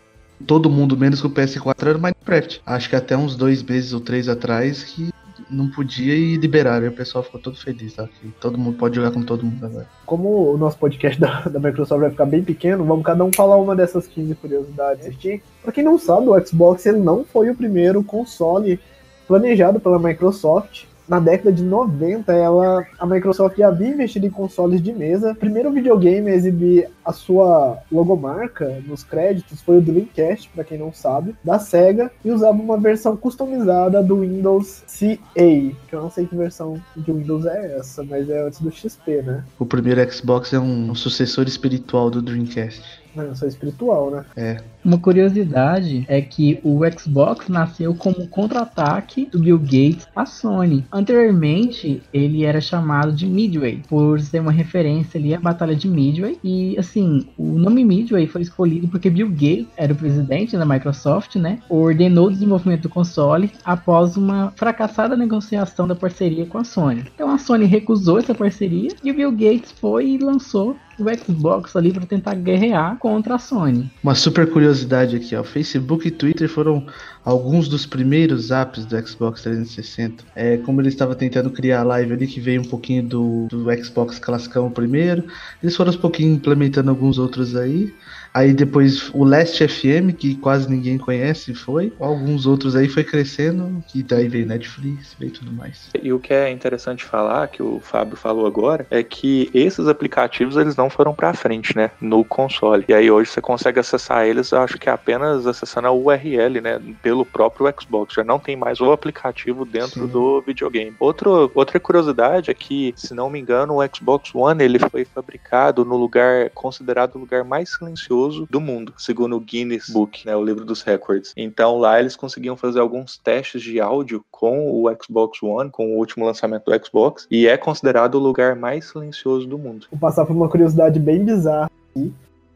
todo 0.45 0.69
mundo, 0.69 0.97
menos 0.97 1.21
que 1.21 1.27
o 1.27 1.29
PS4, 1.29 1.87
era 1.87 1.97
o 1.97 2.01
Minecraft. 2.01 2.61
Acho 2.65 2.89
que 2.89 2.95
até 2.95 3.15
uns 3.17 3.35
dois 3.35 3.63
meses 3.63 3.93
ou 3.93 3.99
três 3.99 4.27
atrás 4.27 4.83
que 4.83 5.11
não 5.49 5.69
podia 5.69 6.15
e 6.15 6.35
liberaram. 6.35 6.85
E 6.85 6.89
o 6.89 6.93
pessoal 6.93 7.23
ficou 7.23 7.39
todo 7.39 7.57
feliz, 7.57 7.93
tá? 7.93 8.07
Que 8.07 8.29
todo 8.39 8.57
mundo 8.57 8.77
pode 8.77 8.95
jogar 8.95 9.11
com 9.11 9.21
todo 9.23 9.45
mundo 9.45 9.65
agora. 9.65 9.87
Como 10.05 10.53
o 10.53 10.57
nosso 10.57 10.77
podcast 10.77 11.19
da, 11.21 11.41
da 11.41 11.59
Microsoft 11.59 12.01
vai 12.01 12.09
ficar 12.09 12.25
bem 12.25 12.43
pequeno, 12.43 12.83
vamos 12.83 13.05
cada 13.05 13.23
um 13.23 13.31
falar 13.33 13.57
uma 13.57 13.75
dessas 13.75 14.07
15 14.07 14.35
curiosidades 14.35 15.07
aqui. 15.07 15.41
Pra 15.61 15.71
quem 15.71 15.83
não 15.83 15.97
sabe, 15.97 16.27
o 16.27 16.45
Xbox 16.45 16.85
ele 16.85 16.99
não 16.99 17.23
foi 17.23 17.49
o 17.49 17.55
primeiro 17.55 18.03
console 18.03 18.79
planejado 19.27 19.79
pela 19.79 19.99
Microsoft. 19.99 20.85
Na 21.07 21.19
década 21.19 21.51
de 21.51 21.63
90, 21.63 22.31
ela, 22.31 22.85
a 22.97 23.05
Microsoft 23.05 23.57
já 23.57 23.67
havia 23.67 23.89
investido 23.89 24.25
em 24.25 24.29
consoles 24.29 24.81
de 24.81 24.93
mesa. 24.93 25.31
O 25.31 25.35
primeiro 25.35 25.71
videogame 25.71 26.29
a 26.29 26.35
exibir 26.35 26.89
a 27.03 27.11
sua 27.11 27.77
logomarca 27.91 28.81
nos 28.87 29.03
créditos 29.03 29.61
foi 29.61 29.77
o 29.77 29.81
Dreamcast, 29.81 30.49
para 30.49 30.63
quem 30.63 30.77
não 30.77 30.93
sabe, 30.93 31.35
da 31.43 31.59
Sega, 31.59 32.11
e 32.23 32.31
usava 32.31 32.57
uma 32.57 32.77
versão 32.77 33.17
customizada 33.17 34.01
do 34.01 34.21
Windows 34.21 34.83
CA, 34.87 35.19
que 35.35 35.93
eu 35.93 36.01
não 36.01 36.09
sei 36.09 36.25
que 36.25 36.35
versão 36.35 36.81
de 36.95 37.11
Windows 37.11 37.45
é 37.45 37.77
essa, 37.77 38.03
mas 38.03 38.29
é 38.29 38.41
antes 38.41 38.61
do 38.61 38.71
XP, 38.71 39.21
né? 39.21 39.43
O 39.59 39.65
primeiro 39.65 40.11
Xbox 40.11 40.53
é 40.53 40.59
um, 40.59 40.91
um 40.91 40.95
sucessor 40.95 41.47
espiritual 41.47 42.09
do 42.09 42.21
Dreamcast. 42.21 42.81
Não, 43.15 43.35
só 43.35 43.45
espiritual, 43.45 44.09
né? 44.09 44.25
É. 44.35 44.57
Uma 44.83 44.97
curiosidade 44.97 46.05
é 46.09 46.21
que 46.21 46.59
o 46.61 46.81
Xbox 46.91 47.47
nasceu 47.47 47.95
como 47.95 48.27
contra-ataque 48.27 49.27
do 49.31 49.39
Bill 49.39 49.57
Gates 49.57 50.07
à 50.13 50.25
Sony. 50.25 50.85
Anteriormente, 50.91 52.01
ele 52.13 52.43
era 52.43 52.59
chamado 52.59 53.13
de 53.13 53.25
Midway, 53.25 53.81
por 53.87 54.19
ser 54.19 54.41
uma 54.41 54.51
referência 54.51 55.17
ali 55.17 55.33
à 55.33 55.39
Batalha 55.39 55.75
de 55.75 55.87
Midway. 55.87 56.37
E 56.43 56.77
assim, 56.77 57.25
o 57.37 57.57
nome 57.57 57.85
Midway 57.85 58.27
foi 58.27 58.41
escolhido 58.41 58.87
porque 58.89 59.09
Bill 59.09 59.29
Gates 59.29 59.67
era 59.77 59.93
o 59.93 59.95
presidente 59.95 60.57
da 60.57 60.65
Microsoft, 60.65 61.35
né? 61.37 61.59
Ordenou 61.69 62.27
o 62.27 62.31
desenvolvimento 62.31 62.83
do 62.83 62.89
console 62.89 63.51
após 63.63 64.17
uma 64.17 64.51
fracassada 64.55 65.15
negociação 65.15 65.87
da 65.87 65.95
parceria 65.95 66.45
com 66.45 66.57
a 66.57 66.63
Sony. 66.63 67.05
Então 67.15 67.29
a 67.29 67.37
Sony 67.37 67.65
recusou 67.65 68.19
essa 68.19 68.35
parceria 68.35 68.89
e 69.03 69.11
o 69.11 69.13
Bill 69.13 69.31
Gates 69.31 69.71
foi 69.71 70.09
e 70.09 70.17
lançou 70.17 70.75
o 70.99 71.03
Xbox 71.17 71.75
ali 71.75 71.91
para 71.91 72.05
tentar 72.05 72.35
guerrear 72.35 72.97
contra 72.97 73.35
a 73.35 73.39
Sony. 73.39 73.89
Uma 74.03 74.13
super 74.13 74.49
curiosidade 74.49 74.72
aqui, 74.81 75.35
ó. 75.35 75.43
Facebook 75.43 76.07
e 76.07 76.11
Twitter 76.11 76.49
foram 76.49 76.85
alguns 77.23 77.67
dos 77.67 77.85
primeiros 77.85 78.51
apps 78.51 78.85
do 78.85 79.07
Xbox 79.07 79.41
360. 79.41 80.23
É, 80.35 80.57
como 80.57 80.81
ele 80.81 80.89
estava 80.89 81.15
tentando 81.15 81.49
criar 81.49 81.81
a 81.81 81.83
live 81.83 82.13
ali, 82.13 82.27
que 82.27 82.39
veio 82.39 82.61
um 82.61 82.65
pouquinho 82.65 83.03
do, 83.03 83.47
do 83.49 83.83
Xbox 83.83 84.19
classicão 84.19 84.71
primeiro. 84.71 85.25
Eles 85.61 85.75
foram 85.75 85.89
aos 85.89 85.97
pouquinhos 85.97 86.37
implementando 86.37 86.89
alguns 86.89 87.17
outros 87.17 87.55
aí. 87.55 87.93
Aí 88.33 88.51
depois 88.51 89.11
o 89.13 89.23
Last 89.23 89.67
FM, 89.67 90.11
que 90.17 90.35
quase 90.35 90.67
ninguém 90.67 90.97
conhece, 90.97 91.53
foi. 91.53 91.93
Alguns 91.99 92.47
outros 92.47 92.75
aí 92.75 92.89
foi 92.89 93.03
crescendo, 93.03 93.83
e 93.93 94.01
daí 94.01 94.27
veio 94.27 94.47
Netflix, 94.47 95.15
veio 95.19 95.31
tudo 95.31 95.51
mais. 95.51 95.89
E 96.01 96.11
o 96.11 96.19
que 96.19 96.33
é 96.33 96.49
interessante 96.49 97.03
falar, 97.03 97.47
que 97.49 97.61
o 97.61 97.79
Fábio 97.79 98.17
falou 98.17 98.47
agora, 98.47 98.87
é 98.89 99.03
que 99.03 99.51
esses 99.53 99.87
aplicativos 99.87 100.57
eles 100.57 100.75
não 100.75 100.89
foram 100.89 101.13
pra 101.13 101.33
frente, 101.33 101.75
né? 101.75 101.91
No 102.01 102.25
console. 102.25 102.85
E 102.87 102.93
aí 102.93 103.11
hoje 103.11 103.29
você 103.29 103.41
consegue 103.41 103.79
acessar 103.79 104.25
eles, 104.25 104.51
acho 104.51 104.79
que 104.79 104.89
apenas 104.89 105.45
acessando 105.45 105.87
a 105.87 105.91
URL, 105.91 106.59
né? 106.59 106.81
Pelo 107.03 107.25
próprio 107.25 107.71
Xbox. 107.79 108.15
Já 108.15 108.23
não 108.23 108.39
tem 108.39 108.55
mais 108.55 108.81
o 108.81 108.91
aplicativo 108.91 109.63
dentro 109.63 110.05
Sim. 110.05 110.07
do 110.07 110.41
videogame. 110.41 110.95
Outro, 110.99 111.51
outra 111.53 111.79
curiosidade 111.79 112.49
é 112.49 112.53
que, 112.53 112.93
se 112.95 113.13
não 113.13 113.29
me 113.29 113.39
engano, 113.39 113.75
o 113.77 113.95
Xbox 113.95 114.33
One 114.33 114.63
ele 114.63 114.79
foi 114.79 115.05
fabricado 115.05 115.85
no 115.85 115.95
lugar 115.95 116.49
considerado 116.51 117.15
o 117.15 117.19
lugar 117.19 117.43
mais 117.43 117.69
silencioso 117.69 118.22
do 118.49 118.61
mundo, 118.61 118.93
segundo 118.97 119.35
o 119.35 119.39
Guinness 119.39 119.89
Book, 119.89 120.25
né? 120.25 120.35
O 120.35 120.43
livro 120.43 120.65
dos 120.65 120.81
records. 120.81 121.33
Então 121.35 121.77
lá 121.77 121.99
eles 121.99 122.15
conseguiam 122.15 122.55
fazer 122.55 122.79
alguns 122.79 123.17
testes 123.17 123.61
de 123.61 123.79
áudio 123.79 124.23
com 124.31 124.71
o 124.71 124.89
Xbox 125.01 125.41
One, 125.41 125.69
com 125.69 125.93
o 125.93 125.97
último 125.97 126.25
lançamento 126.25 126.65
do 126.65 126.85
Xbox, 126.85 127.27
e 127.29 127.47
é 127.47 127.57
considerado 127.57 128.15
o 128.15 128.19
lugar 128.19 128.55
mais 128.55 128.85
silencioso 128.89 129.47
do 129.47 129.57
mundo. 129.57 129.87
Vou 129.91 129.99
passar 129.99 130.25
por 130.25 130.35
uma 130.35 130.49
curiosidade 130.49 130.99
bem 130.99 131.23
bizarra 131.23 131.69
aqui. 131.89 132.13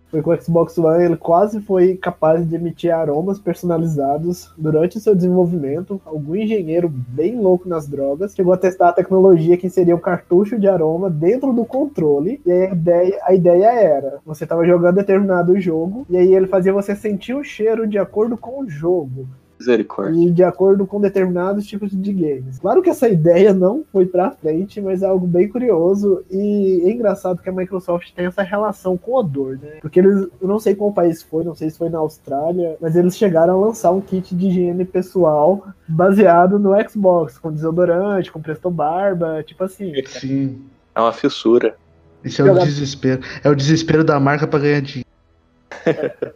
Foi 0.09 0.23
que 0.23 0.29
o 0.29 0.41
Xbox 0.41 0.77
One 0.77 1.03
ele 1.03 1.17
quase 1.17 1.59
foi 1.59 1.97
capaz 1.97 2.47
de 2.47 2.55
emitir 2.55 2.93
aromas 2.93 3.39
personalizados 3.39 4.53
durante 4.57 4.99
seu 4.99 5.13
desenvolvimento. 5.13 6.01
Algum 6.05 6.35
engenheiro 6.35 6.87
bem 6.89 7.37
louco 7.39 7.67
nas 7.67 7.87
drogas 7.87 8.33
chegou 8.33 8.53
a 8.53 8.57
testar 8.57 8.89
a 8.89 8.93
tecnologia 8.93 9.57
que 9.57 9.69
seria 9.69 9.95
um 9.95 9.99
cartucho 9.99 10.57
de 10.57 10.67
aroma 10.67 11.09
dentro 11.09 11.51
do 11.51 11.65
controle. 11.65 12.41
E 12.45 12.51
a 12.51 12.71
ideia, 12.71 13.19
a 13.23 13.33
ideia 13.33 13.67
era: 13.67 14.19
você 14.25 14.45
estava 14.45 14.65
jogando 14.65 14.95
determinado 14.95 15.59
jogo, 15.59 16.05
e 16.09 16.15
aí 16.15 16.33
ele 16.33 16.47
fazia 16.47 16.71
você 16.71 16.95
sentir 16.95 17.33
o 17.33 17.43
cheiro 17.43 17.85
de 17.85 17.97
acordo 17.97 18.37
com 18.37 18.61
o 18.61 18.69
jogo. 18.69 19.27
Misericórdia. 19.59 20.19
E 20.19 20.31
de 20.31 20.43
acordo 20.43 20.85
com 20.85 21.01
determinados 21.01 21.65
tipos 21.65 21.91
de 21.91 22.13
games. 22.13 22.59
Claro 22.59 22.81
que 22.81 22.89
essa 22.89 23.09
ideia 23.09 23.53
não 23.53 23.83
foi 23.91 24.05
pra 24.05 24.31
frente, 24.31 24.79
mas 24.79 25.01
é 25.01 25.05
algo 25.05 25.25
bem 25.25 25.47
curioso 25.47 26.23
e 26.29 26.83
é 26.85 26.91
engraçado 26.91 27.41
que 27.41 27.49
a 27.49 27.51
Microsoft 27.51 28.11
tem 28.13 28.25
essa 28.25 28.43
relação 28.43 28.97
com 28.97 29.15
odor, 29.15 29.57
né? 29.61 29.77
Porque 29.81 29.99
eles, 29.99 30.27
eu 30.41 30.47
não 30.47 30.59
sei 30.59 30.75
qual 30.75 30.91
país 30.91 31.21
foi, 31.21 31.43
não 31.43 31.55
sei 31.55 31.69
se 31.69 31.77
foi 31.77 31.89
na 31.89 31.97
Austrália, 31.97 32.77
mas 32.79 32.95
eles 32.95 33.17
chegaram 33.17 33.55
a 33.61 33.65
lançar 33.67 33.91
um 33.91 34.01
kit 34.01 34.35
de 34.35 34.47
higiene 34.47 34.85
pessoal 34.85 35.67
baseado 35.87 36.59
no 36.59 36.71
Xbox, 36.87 37.37
com 37.37 37.51
desodorante, 37.51 38.31
com 38.31 38.41
presto 38.41 38.69
barba, 38.69 39.43
tipo 39.43 39.63
assim. 39.63 39.93
Sim. 40.05 40.61
É 40.93 40.99
uma 40.99 41.13
fissura. 41.13 41.75
Isso 42.23 42.41
é 42.41 42.51
o 42.51 42.59
desespero. 42.59 43.21
É 43.43 43.49
o 43.49 43.55
desespero 43.55 44.03
da 44.03 44.19
marca 44.19 44.47
para 44.47 44.59
ganhar 44.59 44.81
dinheiro. 44.81 45.06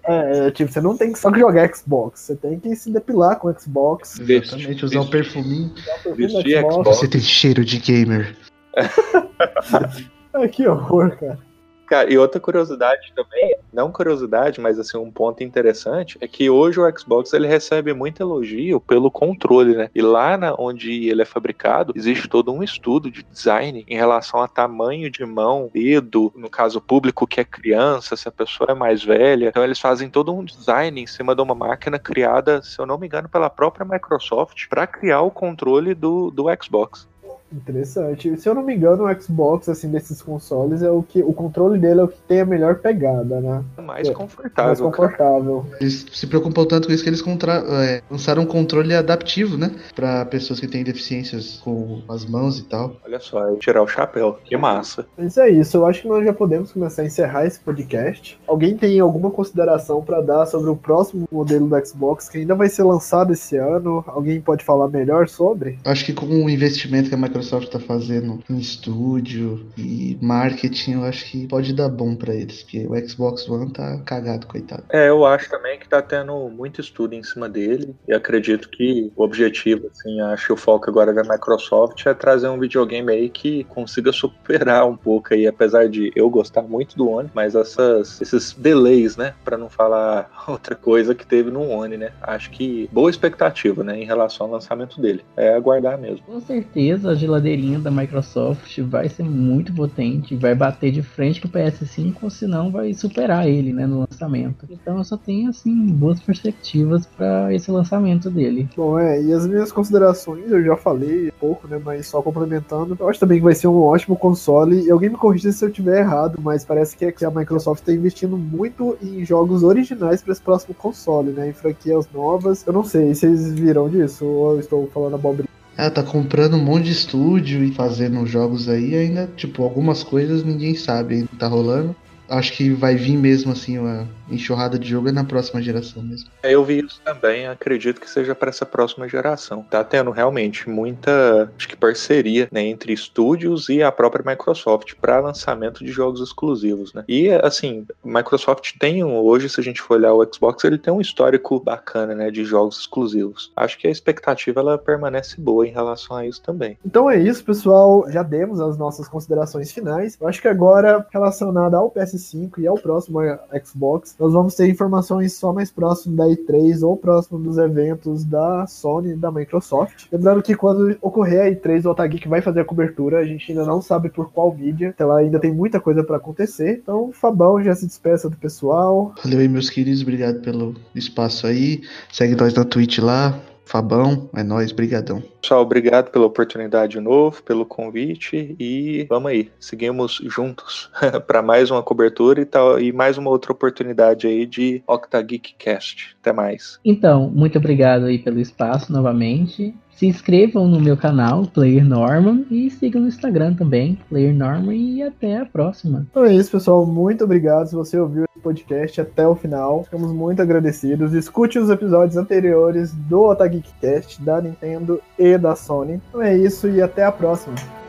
É, 0.03 0.47
é, 0.47 0.51
tipo, 0.51 0.71
você 0.71 0.81
não 0.81 0.97
tem 0.97 1.13
que 1.13 1.19
só 1.19 1.33
jogar 1.33 1.73
Xbox, 1.73 2.21
você 2.21 2.35
tem 2.35 2.59
que 2.59 2.75
se 2.75 2.91
depilar 2.91 3.37
com 3.37 3.53
Xbox. 3.57 4.19
Exatamente, 4.19 4.85
usar 4.85 4.99
o 4.99 5.03
um 5.03 5.09
perfuminho. 5.09 5.73
Vestir 6.15 6.61
Xbox. 6.61 6.97
Você 6.97 7.07
tem 7.07 7.21
cheiro 7.21 7.63
de 7.63 7.79
gamer. 7.79 8.35
Ai, 10.33 10.47
que 10.47 10.67
horror, 10.67 11.17
cara. 11.17 11.50
Cara, 11.91 12.09
e 12.09 12.17
outra 12.17 12.39
curiosidade 12.39 13.11
também, 13.13 13.53
não 13.73 13.91
curiosidade, 13.91 14.61
mas 14.61 14.79
assim, 14.79 14.97
um 14.97 15.11
ponto 15.11 15.43
interessante, 15.43 16.17
é 16.21 16.25
que 16.25 16.49
hoje 16.49 16.79
o 16.79 16.97
Xbox 16.97 17.33
ele 17.33 17.49
recebe 17.49 17.93
muito 17.93 18.23
elogio 18.23 18.79
pelo 18.79 19.11
controle, 19.11 19.75
né? 19.75 19.89
E 19.93 20.01
lá 20.01 20.37
na, 20.37 20.55
onde 20.57 21.09
ele 21.09 21.21
é 21.21 21.25
fabricado, 21.25 21.91
existe 21.93 22.29
todo 22.29 22.53
um 22.53 22.63
estudo 22.63 23.11
de 23.11 23.23
design 23.23 23.83
em 23.85 23.95
relação 23.97 24.41
a 24.41 24.47
tamanho 24.47 25.11
de 25.11 25.25
mão, 25.25 25.69
dedo, 25.73 26.31
no 26.33 26.49
caso 26.49 26.79
público 26.79 27.27
que 27.27 27.41
é 27.41 27.43
criança, 27.43 28.15
se 28.15 28.25
a 28.25 28.31
pessoa 28.31 28.71
é 28.71 28.73
mais 28.73 29.03
velha. 29.03 29.49
Então 29.49 29.61
eles 29.61 29.77
fazem 29.77 30.09
todo 30.09 30.33
um 30.33 30.45
design 30.45 31.01
em 31.01 31.07
cima 31.07 31.35
de 31.35 31.41
uma 31.41 31.53
máquina 31.53 31.99
criada, 31.99 32.61
se 32.61 32.79
eu 32.79 32.85
não 32.85 32.97
me 32.97 33.07
engano, 33.07 33.27
pela 33.27 33.49
própria 33.49 33.85
Microsoft 33.85 34.69
para 34.69 34.87
criar 34.87 35.23
o 35.23 35.29
controle 35.29 35.93
do, 35.93 36.31
do 36.31 36.45
Xbox. 36.63 37.10
Interessante. 37.51 38.37
Se 38.37 38.47
eu 38.47 38.55
não 38.55 38.63
me 38.63 38.75
engano, 38.75 39.05
o 39.05 39.21
Xbox, 39.21 39.69
assim, 39.69 39.89
desses 39.89 40.21
consoles, 40.21 40.81
é 40.81 40.89
o 40.89 41.03
que. 41.03 41.21
O 41.21 41.33
controle 41.33 41.79
dele 41.79 42.01
é 42.01 42.03
o 42.03 42.07
que 42.07 42.17
tem 42.27 42.41
a 42.41 42.45
melhor 42.45 42.75
pegada, 42.75 43.41
né? 43.41 43.63
Mais 43.83 44.07
é, 44.07 44.13
confortável. 44.13 44.69
Mais 44.69 44.81
confortável. 44.81 45.65
Cara. 45.69 45.77
Eles 45.81 46.05
se 46.11 46.27
preocupam 46.27 46.65
tanto 46.65 46.87
com 46.87 46.93
isso 46.93 47.03
que 47.03 47.09
eles 47.09 47.21
contra... 47.21 47.63
é, 47.83 48.01
lançaram 48.09 48.43
um 48.43 48.45
controle 48.45 48.93
adaptivo, 48.93 49.57
né? 49.57 49.71
Pra 49.95 50.25
pessoas 50.25 50.59
que 50.59 50.67
têm 50.67 50.83
deficiências 50.83 51.59
com 51.63 52.01
as 52.07 52.25
mãos 52.25 52.59
e 52.59 52.63
tal. 52.63 52.95
Olha 53.05 53.19
só, 53.19 53.55
tirar 53.55 53.81
o 53.81 53.87
chapéu. 53.87 54.39
Que 54.43 54.55
massa. 54.55 55.05
Mas 55.17 55.37
é 55.37 55.49
isso. 55.49 55.77
Eu 55.77 55.85
acho 55.85 56.03
que 56.03 56.07
nós 56.07 56.23
já 56.25 56.33
podemos 56.33 56.71
começar 56.71 57.01
a 57.01 57.05
encerrar 57.05 57.45
esse 57.45 57.59
podcast. 57.59 58.39
Alguém 58.47 58.77
tem 58.77 58.99
alguma 58.99 59.29
consideração 59.29 60.01
para 60.01 60.21
dar 60.21 60.45
sobre 60.45 60.69
o 60.69 60.75
próximo 60.75 61.27
modelo 61.31 61.67
do 61.67 61.85
Xbox 61.85 62.29
que 62.29 62.37
ainda 62.37 62.55
vai 62.55 62.69
ser 62.69 62.83
lançado 62.83 63.33
esse 63.33 63.57
ano? 63.57 64.03
Alguém 64.07 64.39
pode 64.39 64.63
falar 64.63 64.87
melhor 64.87 65.27
sobre? 65.27 65.79
Acho 65.85 66.05
que 66.05 66.13
com 66.13 66.25
o 66.25 66.49
investimento 66.49 67.09
que 67.09 67.15
a 67.15 67.17
Microsoft 67.17 67.40
Microsoft 67.41 67.67
está 67.67 67.79
fazendo 67.79 68.39
em 68.49 68.59
estúdio 68.59 69.65
e 69.75 70.17
marketing, 70.21 70.93
eu 70.93 71.03
acho 71.05 71.25
que 71.25 71.47
pode 71.47 71.73
dar 71.73 71.89
bom 71.89 72.15
para 72.15 72.35
eles, 72.35 72.61
porque 72.61 72.85
o 72.87 73.07
Xbox 73.07 73.49
One 73.49 73.71
tá 73.73 73.99
cagado, 74.05 74.45
coitado. 74.45 74.83
É, 74.91 75.09
eu 75.09 75.25
acho 75.25 75.49
também 75.49 75.79
que 75.79 75.89
tá 75.89 76.01
tendo 76.01 76.49
muito 76.49 76.79
estudo 76.79 77.15
em 77.15 77.23
cima 77.23 77.49
dele 77.49 77.95
e 78.07 78.13
acredito 78.13 78.69
que 78.69 79.11
o 79.15 79.23
objetivo, 79.23 79.89
assim, 79.91 80.21
acho 80.21 80.47
que 80.47 80.53
o 80.53 80.57
foco 80.57 80.87
agora 80.89 81.11
da 81.11 81.23
Microsoft 81.23 82.05
é 82.05 82.13
trazer 82.13 82.47
um 82.47 82.59
videogame 82.59 83.11
aí 83.11 83.29
que 83.29 83.63
consiga 83.65 84.11
superar 84.13 84.87
um 84.87 84.95
pouco 84.95 85.33
aí, 85.33 85.47
apesar 85.47 85.89
de 85.89 86.11
eu 86.15 86.29
gostar 86.29 86.61
muito 86.61 86.95
do 86.95 87.09
One, 87.09 87.31
mas 87.33 87.55
essas, 87.55 88.21
esses 88.21 88.53
delays, 88.53 89.17
né, 89.17 89.33
para 89.43 89.57
não 89.57 89.69
falar 89.69 90.29
outra 90.47 90.75
coisa 90.75 91.15
que 91.15 91.25
teve 91.25 91.49
no 91.49 91.67
One, 91.67 91.97
né? 91.97 92.11
Acho 92.21 92.51
que 92.51 92.87
boa 92.91 93.09
expectativa, 93.09 93.83
né, 93.83 93.99
em 93.99 94.05
relação 94.05 94.45
ao 94.45 94.53
lançamento 94.53 95.01
dele. 95.01 95.25
É 95.35 95.55
aguardar 95.55 95.97
mesmo. 95.97 96.23
Com 96.25 96.39
certeza, 96.39 97.09
a 97.09 97.15
geladeirinha 97.31 97.79
da 97.79 97.89
Microsoft 97.89 98.77
vai 98.81 99.07
ser 99.07 99.23
muito 99.23 99.73
potente, 99.73 100.35
vai 100.35 100.53
bater 100.53 100.91
de 100.91 101.01
frente 101.01 101.39
com 101.39 101.47
o 101.47 101.51
PS5, 101.51 102.15
ou 102.21 102.29
senão 102.29 102.71
vai 102.71 102.93
superar 102.93 103.47
ele, 103.47 103.71
né, 103.71 103.87
no 103.87 104.01
lançamento. 104.01 104.65
Então 104.69 104.97
eu 104.97 105.03
só 105.03 105.15
tenho, 105.15 105.49
assim, 105.49 105.87
boas 105.87 106.19
perspectivas 106.19 107.05
para 107.05 107.53
esse 107.53 107.71
lançamento 107.71 108.29
dele. 108.29 108.67
Bom, 108.75 108.99
é, 108.99 109.21
e 109.21 109.31
as 109.31 109.47
minhas 109.47 109.71
considerações, 109.71 110.51
eu 110.51 110.63
já 110.63 110.75
falei 110.75 111.31
pouco, 111.39 111.67
né, 111.67 111.81
mas 111.83 112.07
só 112.07 112.21
complementando, 112.21 112.97
eu 112.99 113.09
acho 113.09 113.19
também 113.19 113.37
que 113.37 113.43
vai 113.43 113.55
ser 113.55 113.67
um 113.67 113.81
ótimo 113.81 114.15
console, 114.15 114.81
e 114.81 114.91
alguém 114.91 115.09
me 115.09 115.17
corrija 115.17 115.51
se 115.51 115.63
eu 115.63 115.69
estiver 115.69 115.99
errado, 115.99 116.39
mas 116.41 116.65
parece 116.65 116.97
que 116.97 117.25
a 117.25 117.31
Microsoft 117.31 117.81
está 117.81 117.93
investindo 117.93 118.37
muito 118.37 118.97
em 119.01 119.23
jogos 119.23 119.63
originais 119.63 120.21
para 120.21 120.33
esse 120.33 120.41
próximo 120.41 120.73
console, 120.73 121.31
né, 121.31 121.49
em 121.49 121.53
franquias 121.53 122.07
novas. 122.13 122.65
Eu 122.65 122.73
não 122.73 122.83
sei, 122.83 123.13
vocês 123.13 123.53
viram 123.53 123.89
disso, 123.89 124.25
ou 124.25 124.53
eu 124.53 124.59
estou 124.59 124.87
falando 124.93 125.15
abobrinha? 125.15 125.49
Ela 125.77 125.89
tá 125.89 126.03
comprando 126.03 126.55
um 126.55 126.63
monte 126.63 126.85
de 126.85 126.91
estúdio 126.91 127.63
e 127.63 127.71
fazendo 127.71 128.25
jogos 128.25 128.67
aí, 128.67 128.95
ainda, 128.95 129.27
tipo, 129.35 129.63
algumas 129.63 130.03
coisas 130.03 130.43
ninguém 130.43 130.75
sabe 130.75 131.15
ainda 131.15 131.29
tá 131.37 131.47
rolando. 131.47 131.95
Acho 132.31 132.53
que 132.53 132.69
vai 132.69 132.95
vir 132.95 133.17
mesmo 133.17 133.51
assim 133.51 133.77
uma 133.77 134.07
enxurrada 134.29 134.79
de 134.79 134.87
jogo 134.87 135.09
é 135.09 135.11
na 135.11 135.23
próxima 135.23 135.61
geração 135.61 136.01
mesmo. 136.01 136.29
É, 136.41 136.53
eu 136.53 136.63
vi 136.63 136.79
isso 136.79 137.01
também, 137.03 137.45
acredito 137.47 137.99
que 137.99 138.09
seja 138.09 138.33
para 138.33 138.49
essa 138.49 138.65
próxima 138.65 139.07
geração. 139.07 139.65
Tá 139.69 139.83
tendo 139.83 140.11
realmente 140.11 140.69
muita, 140.69 141.51
acho 141.57 141.67
que 141.67 141.75
parceria, 141.75 142.47
né, 142.51 142.63
entre 142.63 142.93
estúdios 142.93 143.67
e 143.67 143.83
a 143.83 143.91
própria 143.91 144.23
Microsoft 144.25 144.93
para 144.99 145.19
lançamento 145.19 145.83
de 145.83 145.91
jogos 145.91 146.21
exclusivos, 146.21 146.93
né? 146.93 147.03
E 147.07 147.29
assim, 147.29 147.85
Microsoft 148.03 148.77
tem 148.79 149.03
hoje, 149.03 149.49
se 149.49 149.59
a 149.59 149.63
gente 149.63 149.81
for 149.81 149.95
olhar 149.95 150.13
o 150.13 150.25
Xbox, 150.33 150.63
ele 150.63 150.77
tem 150.77 150.93
um 150.93 151.01
histórico 151.01 151.59
bacana, 151.59 152.15
né, 152.15 152.31
de 152.31 152.45
jogos 152.45 152.79
exclusivos. 152.79 153.51
Acho 153.55 153.77
que 153.77 153.87
a 153.87 153.91
expectativa 153.91 154.61
ela 154.61 154.77
permanece 154.77 155.39
boa 155.39 155.67
em 155.67 155.71
relação 155.71 156.15
a 156.15 156.25
isso 156.25 156.41
também. 156.41 156.77
Então 156.85 157.09
é 157.09 157.17
isso, 157.17 157.43
pessoal. 157.43 158.09
Já 158.09 158.23
demos 158.23 158.61
as 158.61 158.77
nossas 158.77 159.07
considerações 159.07 159.71
finais. 159.71 160.17
Eu 160.19 160.27
acho 160.27 160.41
que 160.41 160.47
agora 160.47 161.05
relacionada 161.11 161.77
ao 161.77 161.89
PS5 162.21 162.59
e 162.59 162.67
ao 162.67 162.75
próximo 162.75 163.19
Xbox, 163.63 164.15
nós 164.19 164.33
vamos 164.33 164.55
ter 164.55 164.69
informações 164.69 165.33
só 165.33 165.51
mais 165.51 165.71
próximo 165.71 166.15
da 166.15 166.25
E3 166.25 166.85
ou 166.85 166.95
próximo 166.95 167.39
dos 167.39 167.57
eventos 167.57 168.23
da 168.23 168.67
Sony 168.67 169.11
e 169.11 169.15
da 169.15 169.31
Microsoft. 169.31 170.05
Lembrando 170.11 170.41
que 170.41 170.55
quando 170.55 170.97
ocorrer 171.01 171.41
a 171.41 171.51
E3, 171.51 171.85
o 171.85 171.89
Otageek 171.89 172.27
vai 172.27 172.41
fazer 172.41 172.61
a 172.61 172.65
cobertura, 172.65 173.19
a 173.19 173.25
gente 173.25 173.51
ainda 173.51 173.65
não 173.65 173.81
sabe 173.81 174.09
por 174.09 174.31
qual 174.31 174.53
mídia, 174.53 174.89
até 174.89 175.03
lá 175.03 175.17
ainda 175.17 175.39
tem 175.39 175.51
muita 175.51 175.79
coisa 175.79 176.03
para 176.03 176.17
acontecer. 176.17 176.79
Então, 176.81 177.11
Fabão 177.11 177.63
já 177.63 177.75
se 177.75 177.85
despeça 177.85 178.29
do 178.29 178.37
pessoal. 178.37 179.13
Valeu 179.23 179.39
aí, 179.39 179.47
meus 179.47 179.69
queridos, 179.69 180.01
obrigado 180.01 180.41
pelo 180.41 180.75
espaço 180.93 181.47
aí. 181.47 181.81
Segue 182.11 182.35
nós 182.35 182.53
na 182.53 182.63
Twitch 182.63 182.99
lá, 182.99 183.39
Fabão, 183.71 184.29
é 184.35 184.43
nóis, 184.43 184.73
brigadão. 184.73 185.23
Pessoal, 185.41 185.61
obrigado 185.61 186.11
pela 186.11 186.25
oportunidade 186.25 186.91
de 186.91 186.99
novo, 186.99 187.41
pelo 187.41 187.65
convite 187.65 188.53
e 188.59 189.05
vamos 189.09 189.31
aí, 189.31 189.49
seguimos 189.61 190.19
juntos 190.25 190.91
para 191.25 191.41
mais 191.41 191.71
uma 191.71 191.81
cobertura 191.81 192.41
e 192.41 192.45
tal 192.45 192.77
e 192.77 192.91
mais 192.91 193.17
uma 193.17 193.29
outra 193.29 193.53
oportunidade 193.53 194.27
aí 194.27 194.45
de 194.45 194.83
Octageek 194.85 195.55
Cast. 195.57 196.17
Até 196.19 196.33
mais. 196.33 196.81
Então, 196.83 197.31
muito 197.33 197.57
obrigado 197.57 198.07
aí 198.07 198.19
pelo 198.19 198.41
espaço 198.41 198.91
novamente. 198.91 199.73
Se 199.95 200.07
inscrevam 200.07 200.67
no 200.67 200.79
meu 200.79 200.97
canal, 200.97 201.45
Player 201.45 201.85
Norman, 201.85 202.45
e 202.49 202.69
sigam 202.69 203.01
no 203.01 203.07
Instagram 203.07 203.53
também, 203.53 203.97
Player 204.09 204.33
Norman, 204.33 204.73
e 204.73 205.03
até 205.03 205.37
a 205.37 205.45
próxima. 205.45 206.07
Então 206.09 206.25
é 206.25 206.33
isso, 206.33 206.51
pessoal. 206.51 206.85
Muito 206.85 207.23
obrigado 207.23 207.67
se 207.67 207.75
você 207.75 207.99
ouviu 207.99 208.25
esse 208.25 208.41
podcast 208.41 209.01
até 209.01 209.27
o 209.27 209.35
final. 209.35 209.83
Ficamos 209.83 210.11
muito 210.11 210.41
agradecidos. 210.41 211.13
Escute 211.13 211.59
os 211.59 211.69
episódios 211.69 212.17
anteriores 212.17 212.93
do 212.93 213.21
Otageekcast, 213.21 214.21
da 214.21 214.41
Nintendo 214.41 215.01
e 215.17 215.37
da 215.37 215.55
Sony. 215.55 216.01
Então 216.09 216.21
é 216.21 216.35
isso 216.35 216.67
e 216.67 216.81
até 216.81 217.03
a 217.03 217.11
próxima. 217.11 217.80